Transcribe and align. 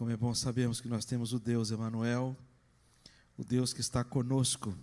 Como 0.00 0.10
é 0.10 0.16
bom 0.16 0.34
sabermos 0.34 0.80
que 0.80 0.88
nós 0.88 1.04
temos 1.04 1.34
o 1.34 1.38
Deus 1.38 1.70
Emanuel, 1.70 2.34
o 3.36 3.44
Deus 3.44 3.74
que 3.74 3.82
está 3.82 4.02
conosco. 4.02 4.74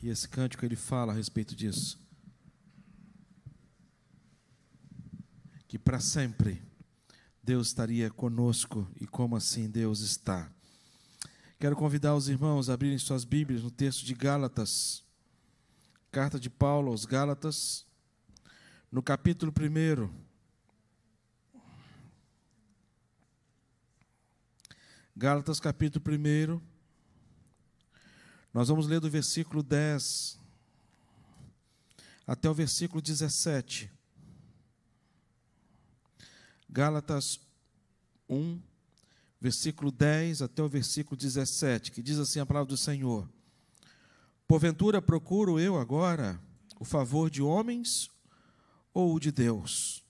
E 0.00 0.08
esse 0.08 0.28
cântico 0.28 0.64
ele 0.64 0.76
fala 0.76 1.12
a 1.12 1.16
respeito 1.16 1.56
disso. 1.56 2.00
Que 5.66 5.76
para 5.76 5.98
sempre 5.98 6.62
Deus 7.42 7.66
estaria 7.66 8.08
conosco 8.08 8.88
e 9.00 9.04
como 9.04 9.34
assim 9.34 9.68
Deus 9.68 9.98
está. 9.98 10.48
Quero 11.58 11.74
convidar 11.74 12.14
os 12.14 12.28
irmãos 12.28 12.70
a 12.70 12.74
abrirem 12.74 12.98
suas 12.98 13.24
Bíblias 13.24 13.64
no 13.64 13.70
texto 13.72 14.04
de 14.04 14.14
Gálatas, 14.14 15.02
carta 16.12 16.38
de 16.38 16.48
Paulo 16.48 16.92
aos 16.92 17.04
Gálatas, 17.04 17.84
no 18.92 19.02
capítulo 19.02 19.52
1. 19.52 20.23
Gálatas 25.16 25.60
capítulo 25.60 26.04
1. 26.04 26.60
Nós 28.52 28.66
vamos 28.66 28.88
ler 28.88 28.98
do 28.98 29.08
versículo 29.08 29.62
10 29.62 30.40
até 32.26 32.50
o 32.50 32.54
versículo 32.54 33.00
17. 33.00 33.92
Gálatas 36.68 37.38
1, 38.28 38.60
versículo 39.40 39.92
10 39.92 40.42
até 40.42 40.60
o 40.60 40.68
versículo 40.68 41.16
17, 41.16 41.92
que 41.92 42.02
diz 42.02 42.18
assim 42.18 42.40
a 42.40 42.46
palavra 42.46 42.68
do 42.68 42.76
Senhor: 42.76 43.28
Porventura 44.48 45.00
procuro 45.00 45.60
eu 45.60 45.78
agora 45.78 46.40
o 46.80 46.84
favor 46.84 47.30
de 47.30 47.40
homens 47.40 48.10
ou 48.92 49.14
o 49.14 49.20
de 49.20 49.30
Deus? 49.30 50.04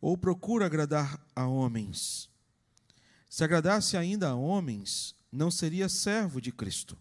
Ou 0.00 0.16
procuro 0.16 0.64
agradar 0.64 1.20
a 1.34 1.48
homens? 1.48 2.27
Se 3.28 3.44
agradasse 3.44 3.96
ainda 3.96 4.30
a 4.30 4.34
homens, 4.34 5.14
não 5.30 5.50
seria 5.50 5.88
servo 5.88 6.40
de 6.40 6.50
Cristo. 6.50 6.96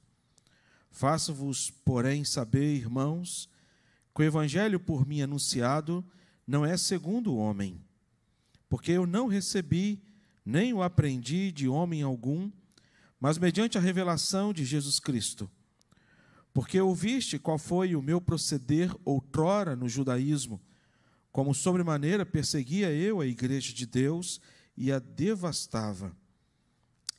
Faço-vos, 0.91 1.71
porém, 1.85 2.23
saber, 2.23 2.75
irmãos, 2.75 3.49
que 4.13 4.21
o 4.21 4.25
evangelho 4.25 4.79
por 4.79 5.05
mim 5.05 5.21
anunciado 5.21 6.03
não 6.45 6.65
é 6.65 6.75
segundo 6.75 7.33
o 7.33 7.37
homem, 7.37 7.79
porque 8.67 8.91
eu 8.91 9.05
não 9.05 9.27
recebi 9.27 10.01
nem 10.43 10.73
o 10.73 10.81
aprendi 10.81 11.51
de 11.51 11.67
homem 11.67 12.01
algum, 12.01 12.51
mas 13.19 13.37
mediante 13.37 13.77
a 13.77 13.81
revelação 13.81 14.53
de 14.53 14.65
Jesus 14.65 14.99
Cristo. 14.99 15.49
Porque 16.53 16.79
ouviste 16.79 17.37
qual 17.37 17.57
foi 17.57 17.95
o 17.95 18.01
meu 18.01 18.19
proceder 18.19 18.91
outrora 19.05 19.75
no 19.75 19.87
judaísmo, 19.87 20.59
como 21.31 21.53
sobremaneira 21.53 22.25
perseguia 22.25 22.91
eu 22.91 23.21
a 23.21 23.27
igreja 23.27 23.73
de 23.73 23.85
Deus 23.85 24.41
e 24.75 24.91
a 24.91 24.99
devastava. 24.99 26.15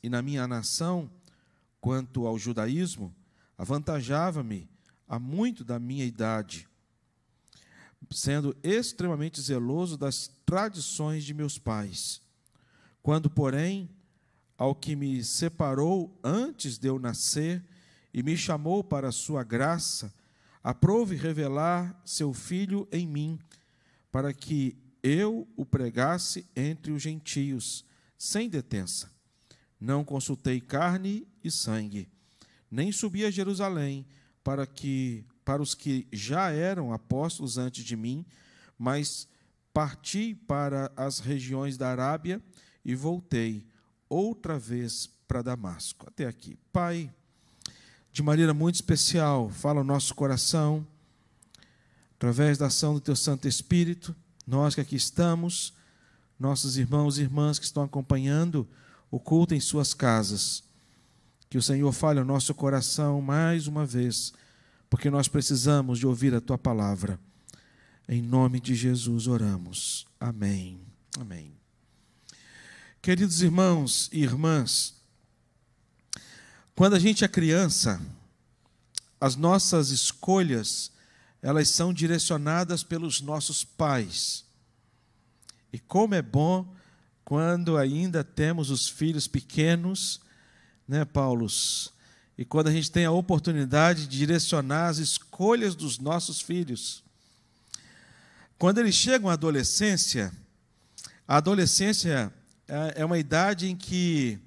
E 0.01 0.09
na 0.09 0.21
minha 0.21 0.47
nação, 0.47 1.09
quanto 1.81 2.25
ao 2.25 2.37
judaísmo, 2.37 3.13
avantajava-me 3.57 4.69
a 5.07 5.19
muito 5.19 5.63
da 5.63 5.79
minha 5.79 6.05
idade, 6.05 6.67
sendo 8.11 8.55
extremamente 8.63 9.41
zeloso 9.41 9.97
das 9.97 10.29
tradições 10.45 11.23
de 11.23 11.33
meus 11.33 11.57
pais. 11.57 12.21
Quando, 13.01 13.29
porém, 13.29 13.89
ao 14.57 14.75
que 14.75 14.95
me 14.95 15.23
separou 15.23 16.17
antes 16.23 16.77
de 16.77 16.87
eu 16.87 16.99
nascer 16.99 17.63
e 18.13 18.21
me 18.21 18.37
chamou 18.37 18.83
para 18.83 19.11
sua 19.11 19.43
graça, 19.43 20.13
aprove 20.63 21.15
revelar 21.15 21.99
seu 22.05 22.33
filho 22.33 22.87
em 22.91 23.07
mim, 23.07 23.39
para 24.11 24.33
que 24.33 24.77
eu 25.01 25.47
o 25.55 25.65
pregasse 25.65 26.45
entre 26.55 26.91
os 26.91 27.01
gentios, 27.01 27.85
sem 28.17 28.49
detença. 28.49 29.09
Não 29.79 30.03
consultei 30.03 30.59
carne 30.59 31.27
e 31.43 31.49
sangue, 31.49 32.09
nem 32.69 32.91
subi 32.91 33.25
a 33.25 33.31
Jerusalém 33.31 34.05
para 34.43 34.67
que 34.67 35.25
para 35.45 35.63
os 35.63 35.73
que 35.73 36.07
já 36.13 36.51
eram 36.51 36.93
apóstolos 36.93 37.57
antes 37.57 37.83
de 37.83 37.95
mim, 37.95 38.23
mas 38.77 39.27
parti 39.73 40.35
para 40.35 40.91
as 40.95 41.17
regiões 41.17 41.75
da 41.75 41.89
Arábia 41.89 42.39
e 42.85 42.93
voltei 42.93 43.65
outra 44.07 44.59
vez 44.59 45.09
para 45.27 45.41
Damasco. 45.41 46.05
Até 46.07 46.27
aqui. 46.27 46.55
Pai, 46.71 47.11
de 48.11 48.21
maneira 48.21 48.53
muito 48.53 48.75
especial, 48.75 49.49
fala 49.49 49.81
o 49.81 49.83
nosso 49.83 50.13
coração, 50.13 50.85
através 52.15 52.57
da 52.57 52.67
ação 52.67 52.93
do 52.93 52.99
Teu 52.99 53.15
Santo 53.15 53.47
Espírito, 53.47 54.15
nós 54.45 54.75
que 54.75 54.81
aqui 54.81 54.95
estamos, 54.95 55.73
nossos 56.39 56.77
irmãos 56.77 57.17
e 57.17 57.21
irmãs 57.21 57.57
que 57.57 57.65
estão 57.65 57.81
acompanhando 57.81 58.67
o 59.11 59.19
culto 59.19 59.53
em 59.53 59.59
suas 59.59 59.93
casas. 59.93 60.63
Que 61.49 61.57
o 61.57 61.61
Senhor 61.61 61.91
fale 61.91 62.19
ao 62.19 62.25
nosso 62.25 62.53
coração 62.53 63.21
mais 63.21 63.67
uma 63.67 63.85
vez, 63.85 64.33
porque 64.89 65.09
nós 65.09 65.27
precisamos 65.27 65.99
de 65.99 66.05
ouvir 66.05 66.33
a 66.33 66.41
tua 66.41 66.57
palavra. 66.57 67.19
Em 68.07 68.21
nome 68.21 68.59
de 68.59 68.75
Jesus 68.75 69.27
oramos. 69.27 70.05
Amém. 70.19 70.79
Amém. 71.19 71.53
Queridos 73.01 73.41
irmãos 73.41 74.09
e 74.11 74.21
irmãs, 74.21 74.95
quando 76.75 76.95
a 76.95 76.99
gente 76.99 77.23
é 77.23 77.27
criança, 77.27 78.01
as 79.19 79.35
nossas 79.35 79.89
escolhas, 79.89 80.91
elas 81.41 81.69
são 81.69 81.93
direcionadas 81.93 82.83
pelos 82.83 83.21
nossos 83.21 83.63
pais. 83.63 84.45
E 85.71 85.79
como 85.79 86.15
é 86.15 86.21
bom 86.21 86.73
quando 87.29 87.77
ainda 87.77 88.23
temos 88.23 88.71
os 88.71 88.89
filhos 88.89 89.27
pequenos, 89.27 90.19
né, 90.87 91.05
Paulos? 91.05 91.93
E 92.35 92.43
quando 92.43 92.69
a 92.69 92.71
gente 92.71 92.89
tem 92.89 93.05
a 93.05 93.11
oportunidade 93.11 94.07
de 94.07 94.17
direcionar 94.17 94.87
as 94.87 94.97
escolhas 94.97 95.75
dos 95.75 95.99
nossos 95.99 96.41
filhos. 96.41 97.03
Quando 98.57 98.79
eles 98.79 98.95
chegam 98.95 99.29
à 99.29 99.33
adolescência, 99.33 100.33
a 101.27 101.37
adolescência 101.37 102.33
é, 102.67 103.01
é 103.01 103.05
uma 103.05 103.19
idade 103.19 103.67
em 103.67 103.75
que 103.75 104.39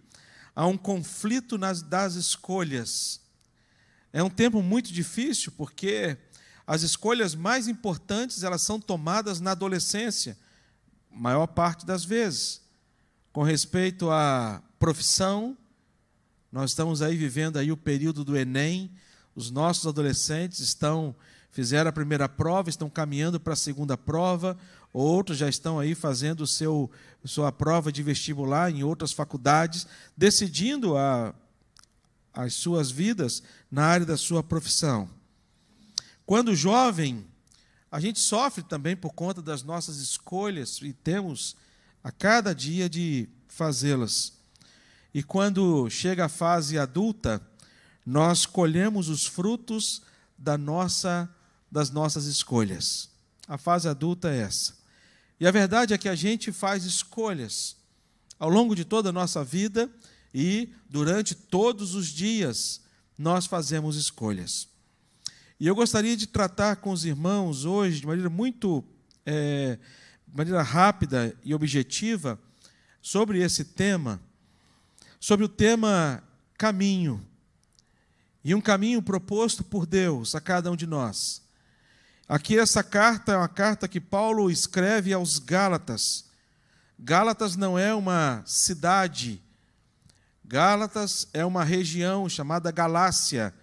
há 0.53 0.67
um 0.67 0.77
conflito 0.77 1.57
nas, 1.57 1.83
das 1.83 2.17
escolhas. 2.17 3.21
É 4.13 4.25
um 4.25 4.31
tempo 4.31 4.61
muito 4.61 4.93
difícil 4.93 5.53
porque 5.53 6.19
as 6.67 6.83
escolhas 6.83 7.33
mais 7.33 7.69
importantes 7.69 8.43
elas 8.43 8.63
são 8.63 8.81
tomadas 8.81 9.39
na 9.39 9.53
adolescência, 9.53 10.37
maior 11.09 11.47
parte 11.47 11.87
das 11.87 12.05
vezes 12.05 12.62
com 13.33 13.43
respeito 13.43 14.11
à 14.11 14.63
profissão, 14.79 15.57
nós 16.51 16.71
estamos 16.71 17.01
aí 17.01 17.17
vivendo 17.17 17.57
aí 17.57 17.73
o 17.73 17.77
período 17.77 18.25
do 18.25 18.37
Enem, 18.37 18.91
os 19.35 19.51
nossos 19.51 19.87
adolescentes 19.87 20.61
estão 20.61 21.15
fizeram 21.51 21.89
a 21.91 21.93
primeira 21.93 22.29
prova, 22.29 22.71
estão 22.71 22.89
caminhando 22.89 23.39
para 23.39 23.53
a 23.53 23.57
segunda 23.57 23.97
prova, 23.97 24.57
outros 24.93 25.39
já 25.39 25.49
estão 25.49 25.79
aí 25.79 25.95
fazendo 25.95 26.47
seu 26.47 26.91
sua 27.25 27.53
prova 27.53 27.93
de 27.93 28.03
vestibular 28.03 28.71
em 28.71 28.83
outras 28.83 29.13
faculdades, 29.13 29.87
decidindo 30.17 30.97
a, 30.97 31.35
as 32.35 32.55
suas 32.55 32.91
vidas 32.91 33.43
na 33.71 33.85
área 33.85 34.05
da 34.05 34.17
sua 34.17 34.43
profissão. 34.43 35.09
Quando 36.27 36.55
jovem, 36.55 37.25
a 37.91 38.01
gente 38.01 38.19
sofre 38.19 38.65
também 38.65 38.97
por 38.97 39.13
conta 39.13 39.41
das 39.41 39.63
nossas 39.63 39.99
escolhas 39.99 40.81
e 40.83 40.93
temos 40.93 41.55
a 42.03 42.11
cada 42.11 42.55
dia 42.55 42.89
de 42.89 43.29
fazê-las. 43.49 44.33
E 45.15 45.23
quando 45.23 45.89
chega 45.91 46.25
a 46.25 46.29
fase 46.29 46.79
adulta, 46.79 47.41
nós 48.05 48.47
colhemos 48.47 49.09
os 49.09 49.27
frutos 49.27 50.03
da 50.37 50.57
nossa 50.59 51.29
das 51.71 51.91
nossas 51.91 52.27
escolhas. 52.27 53.09
A 53.49 53.57
fase 53.57 53.89
adulta 53.89 54.31
é 54.31 54.41
essa. 54.41 54.75
E 55.41 55.47
a 55.47 55.51
verdade 55.51 55.95
é 55.95 55.99
que 55.99 56.09
a 56.09 56.15
gente 56.15 56.53
faz 56.53 56.85
escolhas 56.85 57.77
ao 58.39 58.51
longo 58.51 58.77
de 58.77 58.85
toda 58.85 59.09
a 59.09 59.13
nossa 59.13 59.43
vida 59.43 59.91
e 60.35 60.73
durante 60.89 61.35
todos 61.35 61.95
os 61.95 62.09
dias 62.09 62.83
nós 63.17 63.47
fazemos 63.47 63.97
escolhas. 63.97 64.69
E 65.59 65.67
eu 65.67 65.75
gostaria 65.75 66.17
de 66.17 66.27
tratar 66.27 66.77
com 66.77 66.91
os 66.91 67.05
irmãos 67.05 67.65
hoje 67.65 68.01
de 68.01 68.07
maneira 68.07 68.29
muito 68.29 68.85
é, 69.25 69.79
maneira 70.33 70.63
rápida 70.63 71.37
e 71.45 71.55
objetiva 71.55 72.39
sobre 73.01 73.43
esse 73.43 73.65
tema, 73.65 74.21
sobre 75.21 75.45
o 75.45 75.49
tema 75.49 76.23
caminho. 76.57 77.27
E 78.45 78.55
um 78.55 78.61
caminho 78.61 79.03
proposto 79.03 79.63
por 79.63 79.87
Deus 79.87 80.35
a 80.35 80.41
cada 80.41 80.71
um 80.71 80.77
de 80.77 80.87
nós. 80.87 81.43
Aqui, 82.29 82.59
essa 82.59 82.83
carta 82.83 83.33
é 83.33 83.37
uma 83.37 83.49
carta 83.49 83.87
que 83.87 84.01
Paulo 84.01 84.51
escreve 84.51 85.13
aos 85.13 85.39
Gálatas. 85.39 86.25
Gálatas 86.99 87.57
não 87.57 87.79
é 87.79 87.95
uma 87.95 88.43
cidade, 88.47 89.43
Gálatas 90.45 91.27
é 91.33 91.45
uma 91.45 91.65
região 91.65 92.29
chamada 92.29 92.71
Galácia, 92.71 93.55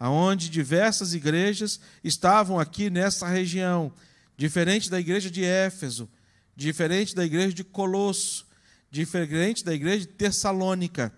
aonde 0.00 0.48
diversas 0.48 1.12
igrejas 1.12 1.78
estavam 2.02 2.58
aqui 2.58 2.88
nessa 2.88 3.28
região, 3.28 3.92
diferente 4.36 4.90
da 4.90 4.98
igreja 4.98 5.30
de 5.30 5.44
Éfeso, 5.44 6.08
diferente 6.58 7.14
da 7.14 7.24
igreja 7.24 7.54
de 7.54 7.62
Colosso, 7.62 8.44
diferente 8.90 9.64
da 9.64 9.72
igreja 9.72 10.00
de 10.00 10.08
Tessalônica. 10.08 11.14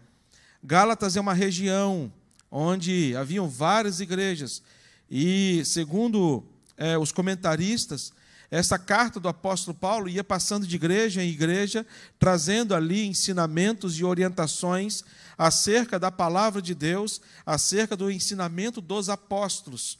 Gálatas 0.63 1.17
é 1.17 1.21
uma 1.21 1.33
região 1.33 2.13
onde 2.51 3.17
haviam 3.17 3.49
várias 3.49 4.01
igrejas. 4.01 4.63
E, 5.11 5.63
segundo 5.65 6.45
é, 6.77 6.99
os 6.99 7.11
comentaristas, 7.11 8.13
essa 8.51 8.79
carta 8.79 9.19
do 9.19 9.29
apóstolo 9.29 9.75
Paulo 9.75 10.11
ia 10.11 10.23
passando 10.23 10.67
de 10.67 10.77
igreja 10.77 11.25
em 11.25 11.31
igreja, 11.31 11.87
trazendo 12.19 12.75
ali 12.75 13.07
ensinamentos 13.07 13.99
e 13.99 14.05
orientações 14.05 15.03
acerca 15.39 15.99
da 15.99 16.11
palavra 16.11 16.61
de 16.61 16.75
Deus, 16.75 17.19
acerca 17.47 17.97
do 17.97 18.11
ensinamento 18.11 18.83
dos 18.83 19.09
apóstolos. 19.09 19.99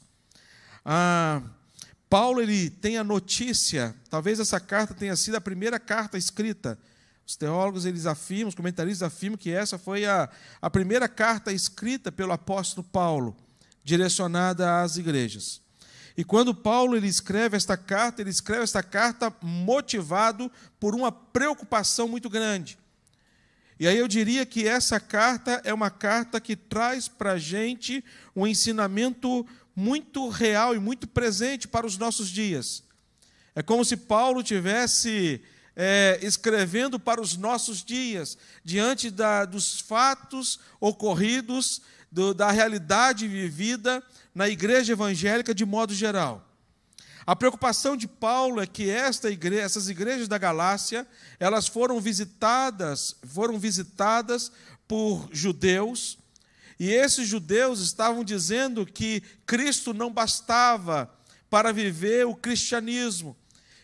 Ah, 0.85 1.41
Paulo 2.11 2.41
ele 2.41 2.69
tem 2.69 2.97
a 2.97 3.05
notícia, 3.05 3.95
talvez 4.09 4.37
essa 4.37 4.59
carta 4.59 4.93
tenha 4.93 5.15
sido 5.15 5.35
a 5.35 5.39
primeira 5.41 5.79
carta 5.79 6.17
escrita. 6.17 6.77
Os 7.25 7.37
teólogos 7.37 7.85
eles 7.85 8.05
afirmam, 8.05 8.49
os 8.49 8.55
comentaristas 8.55 9.03
afirmam 9.03 9.37
que 9.37 9.49
essa 9.49 9.77
foi 9.77 10.03
a, 10.05 10.29
a 10.61 10.69
primeira 10.69 11.07
carta 11.07 11.53
escrita 11.53 12.11
pelo 12.11 12.33
apóstolo 12.33 12.85
Paulo, 12.85 13.33
direcionada 13.81 14.81
às 14.81 14.97
igrejas. 14.97 15.61
E 16.17 16.25
quando 16.25 16.53
Paulo 16.53 16.97
ele 16.97 17.07
escreve 17.07 17.55
esta 17.55 17.77
carta, 17.77 18.21
ele 18.21 18.29
escreve 18.29 18.63
esta 18.63 18.83
carta 18.83 19.33
motivado 19.41 20.51
por 20.81 20.93
uma 20.93 21.13
preocupação 21.13 22.09
muito 22.09 22.29
grande. 22.29 22.77
E 23.81 23.87
aí 23.87 23.97
eu 23.97 24.07
diria 24.07 24.45
que 24.45 24.67
essa 24.67 24.99
carta 24.99 25.61
é 25.63 25.73
uma 25.73 25.89
carta 25.89 26.39
que 26.41 26.55
traz 26.57 27.07
para 27.07 27.31
a 27.31 27.39
gente 27.39 28.03
um 28.35 28.45
ensinamento 28.45 29.43
muito 29.75 30.29
real 30.29 30.75
e 30.75 30.79
muito 30.79 31.07
presente 31.07 31.67
para 31.67 31.85
os 31.85 31.97
nossos 31.97 32.29
dias. 32.29 32.83
É 33.55 33.61
como 33.61 33.83
se 33.83 33.97
Paulo 33.97 34.43
tivesse 34.43 35.41
é, 35.75 36.19
escrevendo 36.21 36.99
para 36.99 37.21
os 37.21 37.37
nossos 37.37 37.83
dias, 37.83 38.37
diante 38.63 39.09
da, 39.09 39.45
dos 39.45 39.79
fatos 39.79 40.59
ocorridos, 40.79 41.81
do, 42.11 42.33
da 42.33 42.51
realidade 42.51 43.27
vivida 43.27 44.03
na 44.35 44.49
igreja 44.49 44.93
evangélica 44.93 45.55
de 45.55 45.65
modo 45.65 45.93
geral. 45.93 46.47
A 47.25 47.35
preocupação 47.35 47.95
de 47.95 48.07
Paulo 48.07 48.59
é 48.59 48.67
que 48.67 48.83
igreja, 48.83 49.61
essas 49.61 49.87
igrejas 49.87 50.27
da 50.27 50.37
Galácia, 50.37 51.07
elas 51.39 51.67
foram 51.67 51.99
visitadas, 51.99 53.15
foram 53.27 53.59
visitadas 53.59 54.51
por 54.87 55.29
judeus, 55.31 56.17
e 56.81 56.89
esses 56.89 57.27
judeus 57.27 57.79
estavam 57.79 58.23
dizendo 58.23 58.87
que 58.87 59.21
Cristo 59.45 59.93
não 59.93 60.11
bastava 60.11 61.13
para 61.47 61.71
viver 61.71 62.25
o 62.25 62.33
cristianismo, 62.33 63.37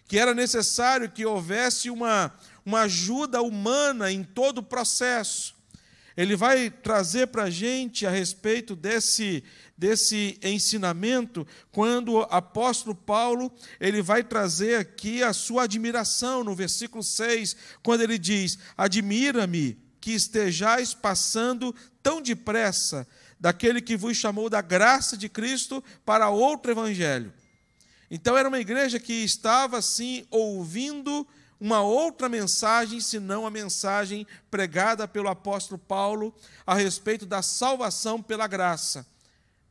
que 0.08 0.18
era 0.18 0.34
necessário 0.34 1.12
que 1.12 1.24
houvesse 1.24 1.92
uma, 1.92 2.34
uma 2.66 2.80
ajuda 2.82 3.40
humana 3.40 4.12
em 4.12 4.24
todo 4.24 4.58
o 4.58 4.64
processo. 4.64 5.54
Ele 6.18 6.36
vai 6.36 6.72
trazer 6.72 7.28
para 7.28 7.44
a 7.44 7.50
gente 7.52 8.04
a 8.04 8.10
respeito 8.10 8.76
desse, 8.76 9.44
desse 9.78 10.40
ensinamento, 10.42 11.46
quando 11.72 12.14
o 12.14 12.22
apóstolo 12.24 12.96
Paulo 12.96 13.54
ele 13.80 14.02
vai 14.02 14.24
trazer 14.24 14.80
aqui 14.80 15.22
a 15.22 15.34
sua 15.34 15.66
admiração 15.66 16.44
no 16.44 16.56
versículo 16.56 17.04
6, 17.04 17.56
quando 17.84 18.02
ele 18.02 18.18
diz: 18.18 18.58
Admira-me 18.76 19.86
que 20.08 20.14
estejais 20.14 20.94
passando 20.94 21.76
tão 22.02 22.22
depressa 22.22 23.06
daquele 23.38 23.82
que 23.82 23.98
vos 23.98 24.16
chamou 24.16 24.50
da 24.50 24.62
graça 24.62 25.18
de 25.18 25.28
Cristo 25.28 25.84
para 26.06 26.30
outro 26.30 26.72
evangelho. 26.72 27.34
Então 28.10 28.38
era 28.38 28.48
uma 28.48 28.58
igreja 28.58 29.02
que 29.02 29.12
estava 29.12 29.80
assim 29.80 30.26
ouvindo 30.32 31.28
uma 31.60 31.82
outra 31.82 32.30
mensagem, 32.30 33.02
senão 33.02 33.46
a 33.46 33.52
mensagem 33.52 34.26
pregada 34.50 35.10
pelo 35.10 35.28
apóstolo 35.28 35.78
Paulo 35.78 36.34
a 36.66 36.74
respeito 36.74 37.26
da 37.26 37.42
salvação 37.42 38.24
pela 38.24 38.48
graça 38.48 39.06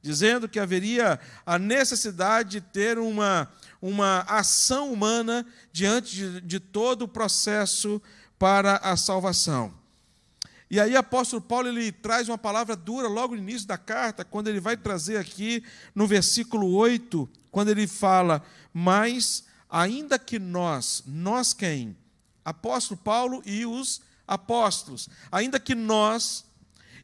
dizendo 0.02 0.48
que 0.48 0.60
haveria 0.60 1.18
a 1.46 1.58
necessidade 1.58 2.50
de 2.50 2.60
ter 2.60 2.96
uma, 2.98 3.50
uma 3.80 4.20
ação 4.28 4.92
humana 4.92 5.44
diante 5.72 6.14
de, 6.14 6.40
de 6.42 6.60
todo 6.60 7.02
o 7.02 7.08
processo 7.08 8.00
para 8.38 8.76
a 8.76 8.96
salvação. 8.98 9.85
E 10.68 10.80
aí, 10.80 10.96
apóstolo 10.96 11.40
Paulo 11.40 11.68
ele 11.68 11.92
traz 11.92 12.28
uma 12.28 12.36
palavra 12.38 12.74
dura 12.74 13.06
logo 13.06 13.34
no 13.34 13.40
início 13.40 13.68
da 13.68 13.78
carta, 13.78 14.24
quando 14.24 14.48
ele 14.48 14.60
vai 14.60 14.76
trazer 14.76 15.16
aqui 15.16 15.62
no 15.94 16.06
versículo 16.06 16.72
8, 16.74 17.28
quando 17.50 17.68
ele 17.68 17.86
fala: 17.86 18.42
Mas, 18.72 19.44
ainda 19.70 20.18
que 20.18 20.38
nós, 20.38 21.04
nós 21.06 21.52
quem? 21.52 21.96
Apóstolo 22.44 22.98
Paulo 22.98 23.42
e 23.46 23.64
os 23.64 24.00
apóstolos, 24.26 25.08
ainda 25.30 25.60
que 25.60 25.74
nós, 25.74 26.44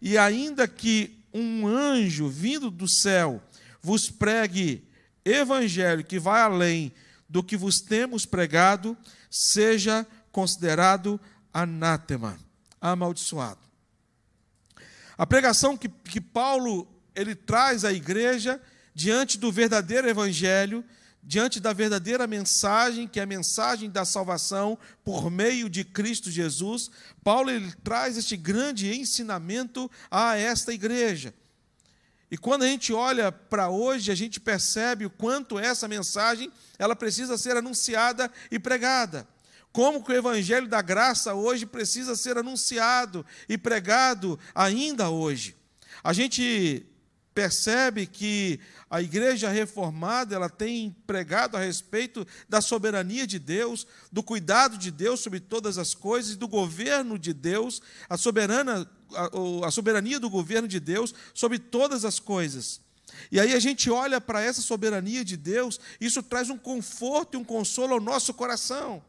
e 0.01 0.19
ainda 0.19 0.67
que 0.67 1.19
um 1.33 1.67
anjo 1.67 2.29
vindo 2.29 2.71
do 2.71 2.89
céu 2.89 3.41
vos 3.81 4.11
pregue 4.11 4.85
evangelho 5.25 6.05
que 6.05 6.19
vai 6.19 6.41
além 6.41 6.93
do 7.29 7.43
que 7.43 7.57
vos 7.57 7.81
temos 7.81 8.27
pregado, 8.27 8.97
seja 9.31 10.07
considerado 10.31 11.21
anátema, 11.53 12.39
amaldiçoado. 12.83 13.61
A 15.17 15.27
pregação 15.27 15.77
que, 15.77 15.89
que 15.89 16.21
Paulo 16.21 16.87
ele 17.15 17.35
traz 17.35 17.85
à 17.85 17.93
igreja 17.93 18.61
diante 18.95 19.39
do 19.39 19.51
verdadeiro 19.53 20.09
evangelho 20.09 20.85
diante 21.23 21.61
da 21.61 21.73
verdadeira 21.73 22.27
mensagem, 22.27 23.07
que 23.07 23.21
é 23.21 23.23
a 23.23 23.27
mensagem 23.27 23.89
da 23.89 24.05
salvação 24.05 24.77
por 25.05 25.31
meio 25.31 25.71
de 25.71 25.85
Cristo 25.85 26.31
Jesus, 26.31 26.91
Paulo 27.23 27.49
ele 27.49 27.73
traz 27.85 28.17
este 28.17 28.37
grande 28.37 28.93
ensinamento 28.93 29.89
a 30.11 30.37
esta 30.37 30.73
igreja. 30.73 31.33
E 32.29 32.37
quando 32.37 32.63
a 32.63 32.67
gente 32.67 32.93
olha 32.93 33.31
para 33.31 33.69
hoje, 33.69 34.11
a 34.11 34.15
gente 34.15 34.41
percebe 34.41 35.07
o 35.07 35.11
quanto 35.11 35.59
essa 35.59 35.87
mensagem 35.87 36.51
ela 36.79 36.97
precisa 36.97 37.39
ser 37.39 37.57
anunciada 37.57 38.33
e 38.51 38.59
pregada. 38.59 39.29
Como 39.73 40.05
que 40.05 40.13
o 40.13 40.17
evangelho 40.17 40.69
da 40.69 40.83
graça 40.83 41.35
hoje 41.35 41.65
precisa 41.65 42.15
ser 42.15 42.37
anunciado 42.37 43.25
e 43.49 43.57
pregado 43.57 44.39
ainda 44.55 45.09
hoje. 45.09 45.57
A 46.05 46.13
gente 46.13 46.87
percebe 47.35 48.07
que 48.07 48.61
a 48.91 49.01
igreja 49.01 49.49
reformada, 49.49 50.35
ela 50.35 50.51
tem 50.51 50.95
pregado 51.07 51.57
a 51.57 51.61
respeito 51.61 52.27
da 52.47 52.61
soberania 52.61 53.27
de 53.27 53.39
Deus, 53.39 53.87
do 54.11 54.23
cuidado 54.23 54.77
de 54.77 54.91
Deus 54.91 55.21
sobre 55.21 55.41
todas 55.41 55.79
as 55.79 55.95
coisas, 55.95 56.37
do 56.37 56.47
governo 56.47 57.19
de 57.19 57.33
Deus, 57.33 57.81
a 58.09 58.19
soberana 58.19 58.87
a, 59.15 59.67
a 59.67 59.71
soberania 59.71 60.19
do 60.19 60.29
governo 60.29 60.69
de 60.69 60.81
Deus 60.81 61.15
sobre 61.35 61.59
todas 61.59 62.05
as 62.05 62.19
coisas. 62.19 62.81
E 63.31 63.39
aí 63.39 63.55
a 63.55 63.61
gente 63.61 63.91
olha 63.91 64.21
para 64.21 64.43
essa 64.43 64.63
soberania 64.63 65.25
de 65.25 65.37
Deus, 65.37 65.79
isso 66.01 66.23
traz 66.23 66.51
um 66.51 66.59
conforto 66.59 67.35
e 67.35 67.37
um 67.37 67.45
consolo 67.45 67.95
ao 67.95 68.01
nosso 68.01 68.33
coração. 68.35 69.03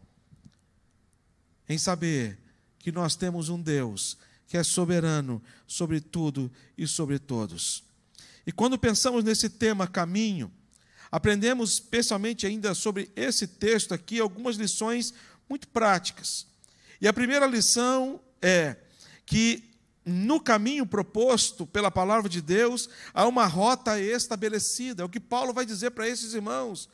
Em 1.67 1.77
saber 1.77 2.37
que 2.79 2.91
nós 2.91 3.15
temos 3.15 3.49
um 3.49 3.61
Deus 3.61 4.17
que 4.47 4.57
é 4.57 4.63
soberano 4.63 5.41
sobre 5.65 5.99
tudo 5.99 6.51
e 6.77 6.85
sobre 6.85 7.17
todos. 7.17 7.83
E 8.45 8.51
quando 8.51 8.77
pensamos 8.77 9.23
nesse 9.23 9.49
tema 9.49 9.87
caminho, 9.87 10.51
aprendemos 11.11 11.73
especialmente 11.73 12.45
ainda 12.45 12.73
sobre 12.73 13.09
esse 13.15 13.47
texto 13.47 13.93
aqui 13.93 14.19
algumas 14.19 14.57
lições 14.57 15.13
muito 15.49 15.67
práticas. 15.67 16.45
E 16.99 17.07
a 17.07 17.13
primeira 17.13 17.47
lição 17.47 18.19
é 18.41 18.75
que 19.25 19.73
no 20.05 20.39
caminho 20.39 20.85
proposto 20.85 21.65
pela 21.65 21.89
palavra 21.89 22.29
de 22.29 22.41
Deus 22.41 22.89
há 23.13 23.25
uma 23.27 23.45
rota 23.45 23.99
estabelecida. 23.99 25.01
É 25.01 25.05
o 25.05 25.09
que 25.09 25.19
Paulo 25.19 25.53
vai 25.53 25.65
dizer 25.65 25.91
para 25.91 26.07
esses 26.07 26.33
irmãos. 26.33 26.89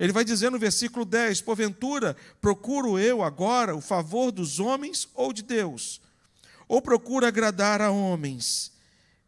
Ele 0.00 0.14
vai 0.14 0.24
dizer 0.24 0.50
no 0.50 0.58
versículo 0.58 1.04
10: 1.04 1.42
Porventura, 1.42 2.16
procuro 2.40 2.98
eu 2.98 3.22
agora 3.22 3.76
o 3.76 3.82
favor 3.82 4.32
dos 4.32 4.58
homens 4.58 5.06
ou 5.14 5.30
de 5.30 5.42
Deus? 5.42 6.00
Ou 6.66 6.80
procuro 6.80 7.26
agradar 7.26 7.82
a 7.82 7.90
homens? 7.90 8.72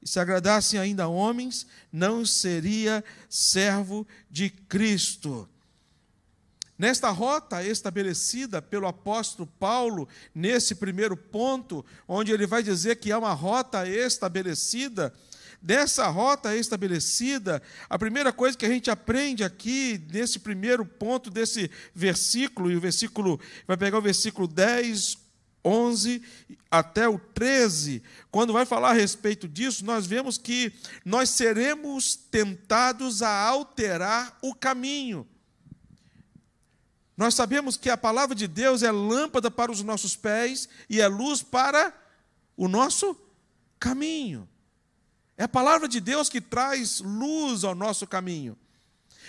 E 0.00 0.08
se 0.08 0.18
agradassem 0.18 0.80
ainda 0.80 1.04
a 1.04 1.08
homens, 1.08 1.66
não 1.92 2.24
seria 2.24 3.04
servo 3.28 4.06
de 4.30 4.48
Cristo. 4.48 5.46
Nesta 6.82 7.10
rota 7.10 7.62
estabelecida 7.62 8.60
pelo 8.60 8.88
apóstolo 8.88 9.46
Paulo, 9.46 10.08
nesse 10.34 10.74
primeiro 10.74 11.16
ponto, 11.16 11.86
onde 12.08 12.32
ele 12.32 12.44
vai 12.44 12.60
dizer 12.60 12.96
que 12.96 13.12
é 13.12 13.16
uma 13.16 13.32
rota 13.32 13.88
estabelecida, 13.88 15.14
dessa 15.62 16.08
rota 16.08 16.56
estabelecida, 16.56 17.62
a 17.88 17.96
primeira 17.96 18.32
coisa 18.32 18.58
que 18.58 18.66
a 18.66 18.68
gente 18.68 18.90
aprende 18.90 19.44
aqui, 19.44 20.04
nesse 20.12 20.40
primeiro 20.40 20.84
ponto 20.84 21.30
desse 21.30 21.70
versículo, 21.94 22.68
e 22.68 22.74
o 22.74 22.80
versículo, 22.80 23.38
vai 23.64 23.76
pegar 23.76 23.98
o 23.98 24.02
versículo 24.02 24.48
10, 24.48 25.18
11 25.64 26.20
até 26.68 27.08
o 27.08 27.16
13, 27.16 28.02
quando 28.28 28.52
vai 28.52 28.66
falar 28.66 28.90
a 28.90 28.94
respeito 28.94 29.46
disso, 29.46 29.84
nós 29.84 30.04
vemos 30.04 30.36
que 30.36 30.72
nós 31.04 31.30
seremos 31.30 32.16
tentados 32.16 33.22
a 33.22 33.30
alterar 33.30 34.36
o 34.42 34.52
caminho. 34.52 35.24
Nós 37.22 37.36
sabemos 37.36 37.76
que 37.76 37.88
a 37.88 37.96
palavra 37.96 38.34
de 38.34 38.48
Deus 38.48 38.82
é 38.82 38.90
lâmpada 38.90 39.48
para 39.48 39.70
os 39.70 39.80
nossos 39.80 40.16
pés 40.16 40.68
e 40.90 41.00
é 41.00 41.06
luz 41.06 41.40
para 41.40 41.94
o 42.56 42.66
nosso 42.66 43.16
caminho. 43.78 44.48
É 45.38 45.44
a 45.44 45.48
palavra 45.48 45.86
de 45.86 46.00
Deus 46.00 46.28
que 46.28 46.40
traz 46.40 46.98
luz 46.98 47.62
ao 47.62 47.76
nosso 47.76 48.08
caminho. 48.08 48.58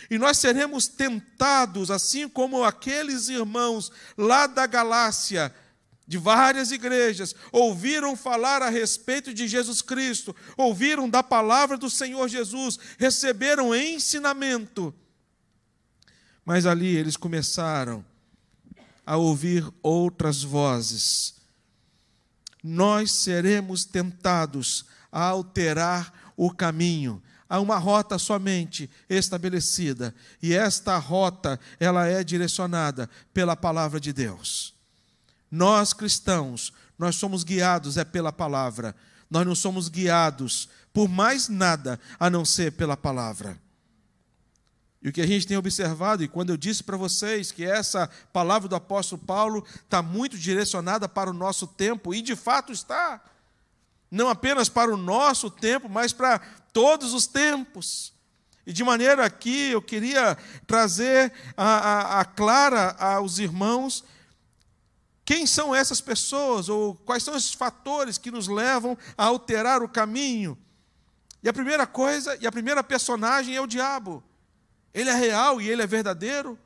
E 0.10 0.18
nós 0.18 0.40
seremos 0.40 0.88
tentados, 0.88 1.92
assim 1.92 2.28
como 2.28 2.64
aqueles 2.64 3.30
irmãos 3.30 3.92
lá 4.18 4.48
da 4.48 4.66
Galácia, 4.66 5.54
de 6.08 6.18
várias 6.18 6.72
igrejas, 6.72 7.36
ouviram 7.52 8.16
falar 8.16 8.64
a 8.64 8.70
respeito 8.70 9.32
de 9.32 9.48
Jesus 9.48 9.84
Cristo, 9.84 10.36
ouviram 10.58 11.08
da 11.08 11.22
palavra 11.22 11.78
do 11.78 11.92
Senhor 11.92 12.28
Jesus, 12.28 12.80
receberam 12.98 13.76
ensinamento. 13.76 14.96
Mas 16.46 16.66
ali 16.66 16.96
eles 16.96 17.16
começaram 17.16 18.04
a 19.06 19.18
ouvir 19.18 19.66
outras 19.82 20.44
vozes. 20.44 21.36
Nós 22.64 23.12
seremos 23.12 23.86
tentados 23.86 24.86
a 25.12 25.24
alterar 25.26 26.34
o 26.36 26.52
caminho. 26.52 27.22
Há 27.50 27.60
uma 27.60 27.78
rota 27.78 28.18
somente 28.18 28.90
estabelecida, 29.08 30.16
e 30.42 30.54
esta 30.54 30.98
rota, 30.98 31.60
ela 31.80 32.08
é 32.08 32.24
direcionada 32.24 33.10
pela 33.34 33.56
palavra 33.56 34.00
de 34.00 34.12
Deus. 34.12 34.74
Nós 35.52 35.94
cristãos, 35.94 36.74
nós 36.98 37.16
somos 37.16 37.44
guiados 37.44 37.98
é 37.98 38.04
pela 38.04 38.32
palavra. 38.32 38.96
Nós 39.30 39.46
não 39.46 39.54
somos 39.54 39.88
guiados 39.88 40.70
por 40.92 41.08
mais 41.08 41.50
nada 41.50 42.00
a 42.20 42.30
não 42.30 42.46
ser 42.46 42.72
pela 42.72 42.96
palavra. 42.96 43.60
E 45.04 45.10
o 45.10 45.12
que 45.12 45.22
a 45.22 45.28
gente 45.28 45.46
tem 45.46 45.58
observado, 45.58 46.24
e 46.24 46.30
quando 46.30 46.52
eu 46.52 46.58
disse 46.58 46.82
para 46.82 46.96
vocês 46.96 47.52
que 47.52 47.66
essa 47.66 48.10
palavra 48.32 48.70
do 48.70 48.76
apóstolo 48.76 49.22
Paulo 49.22 49.66
está 49.84 50.02
muito 50.02 50.38
direcionada 50.38 51.10
para 51.10 51.30
o 51.30 51.34
nosso 51.34 51.68
tempo, 51.68 52.14
e 52.14 52.22
de 52.22 52.38
fato 52.38 52.72
está, 52.72 53.22
não 54.10 54.30
apenas 54.30 54.70
para 54.70 54.94
o 54.94 54.98
nosso 54.98 55.52
tempo, 55.52 55.90
mas 55.90 56.14
para 56.14 56.40
todos 56.72 57.14
os 57.14 57.28
tempos. 57.28 58.14
E 58.66 58.72
de 58.72 58.82
maneira 58.82 59.30
que 59.30 59.72
eu 59.72 59.82
queria 59.82 60.38
trazer 60.66 61.34
a, 61.58 61.66
a, 61.66 62.20
a 62.22 62.26
clara 62.26 62.96
aos 62.98 63.40
irmãos 63.40 64.06
quem 65.26 65.46
são 65.46 65.74
essas 65.74 66.02
pessoas 66.02 66.68
ou 66.68 66.96
quais 66.96 67.24
são 67.24 67.36
esses 67.36 67.54
fatores 67.54 68.18
que 68.18 68.32
nos 68.32 68.48
levam 68.48 68.98
a 69.18 69.26
alterar 69.26 69.82
o 69.82 69.88
caminho? 69.88 70.58
E 71.42 71.50
a 71.50 71.54
primeira 71.54 71.88
coisa, 71.88 72.38
e 72.42 72.48
a 72.48 72.52
primeira 72.52 72.84
personagem 72.84 73.56
é 73.56 73.62
o 73.62 73.68
diabo. 73.68 74.24
Ele 74.94 75.10
é 75.10 75.14
real 75.14 75.60
e 75.60 75.70
ele 75.70 75.82
é 75.82 75.88
verdadeiro. 75.88 76.58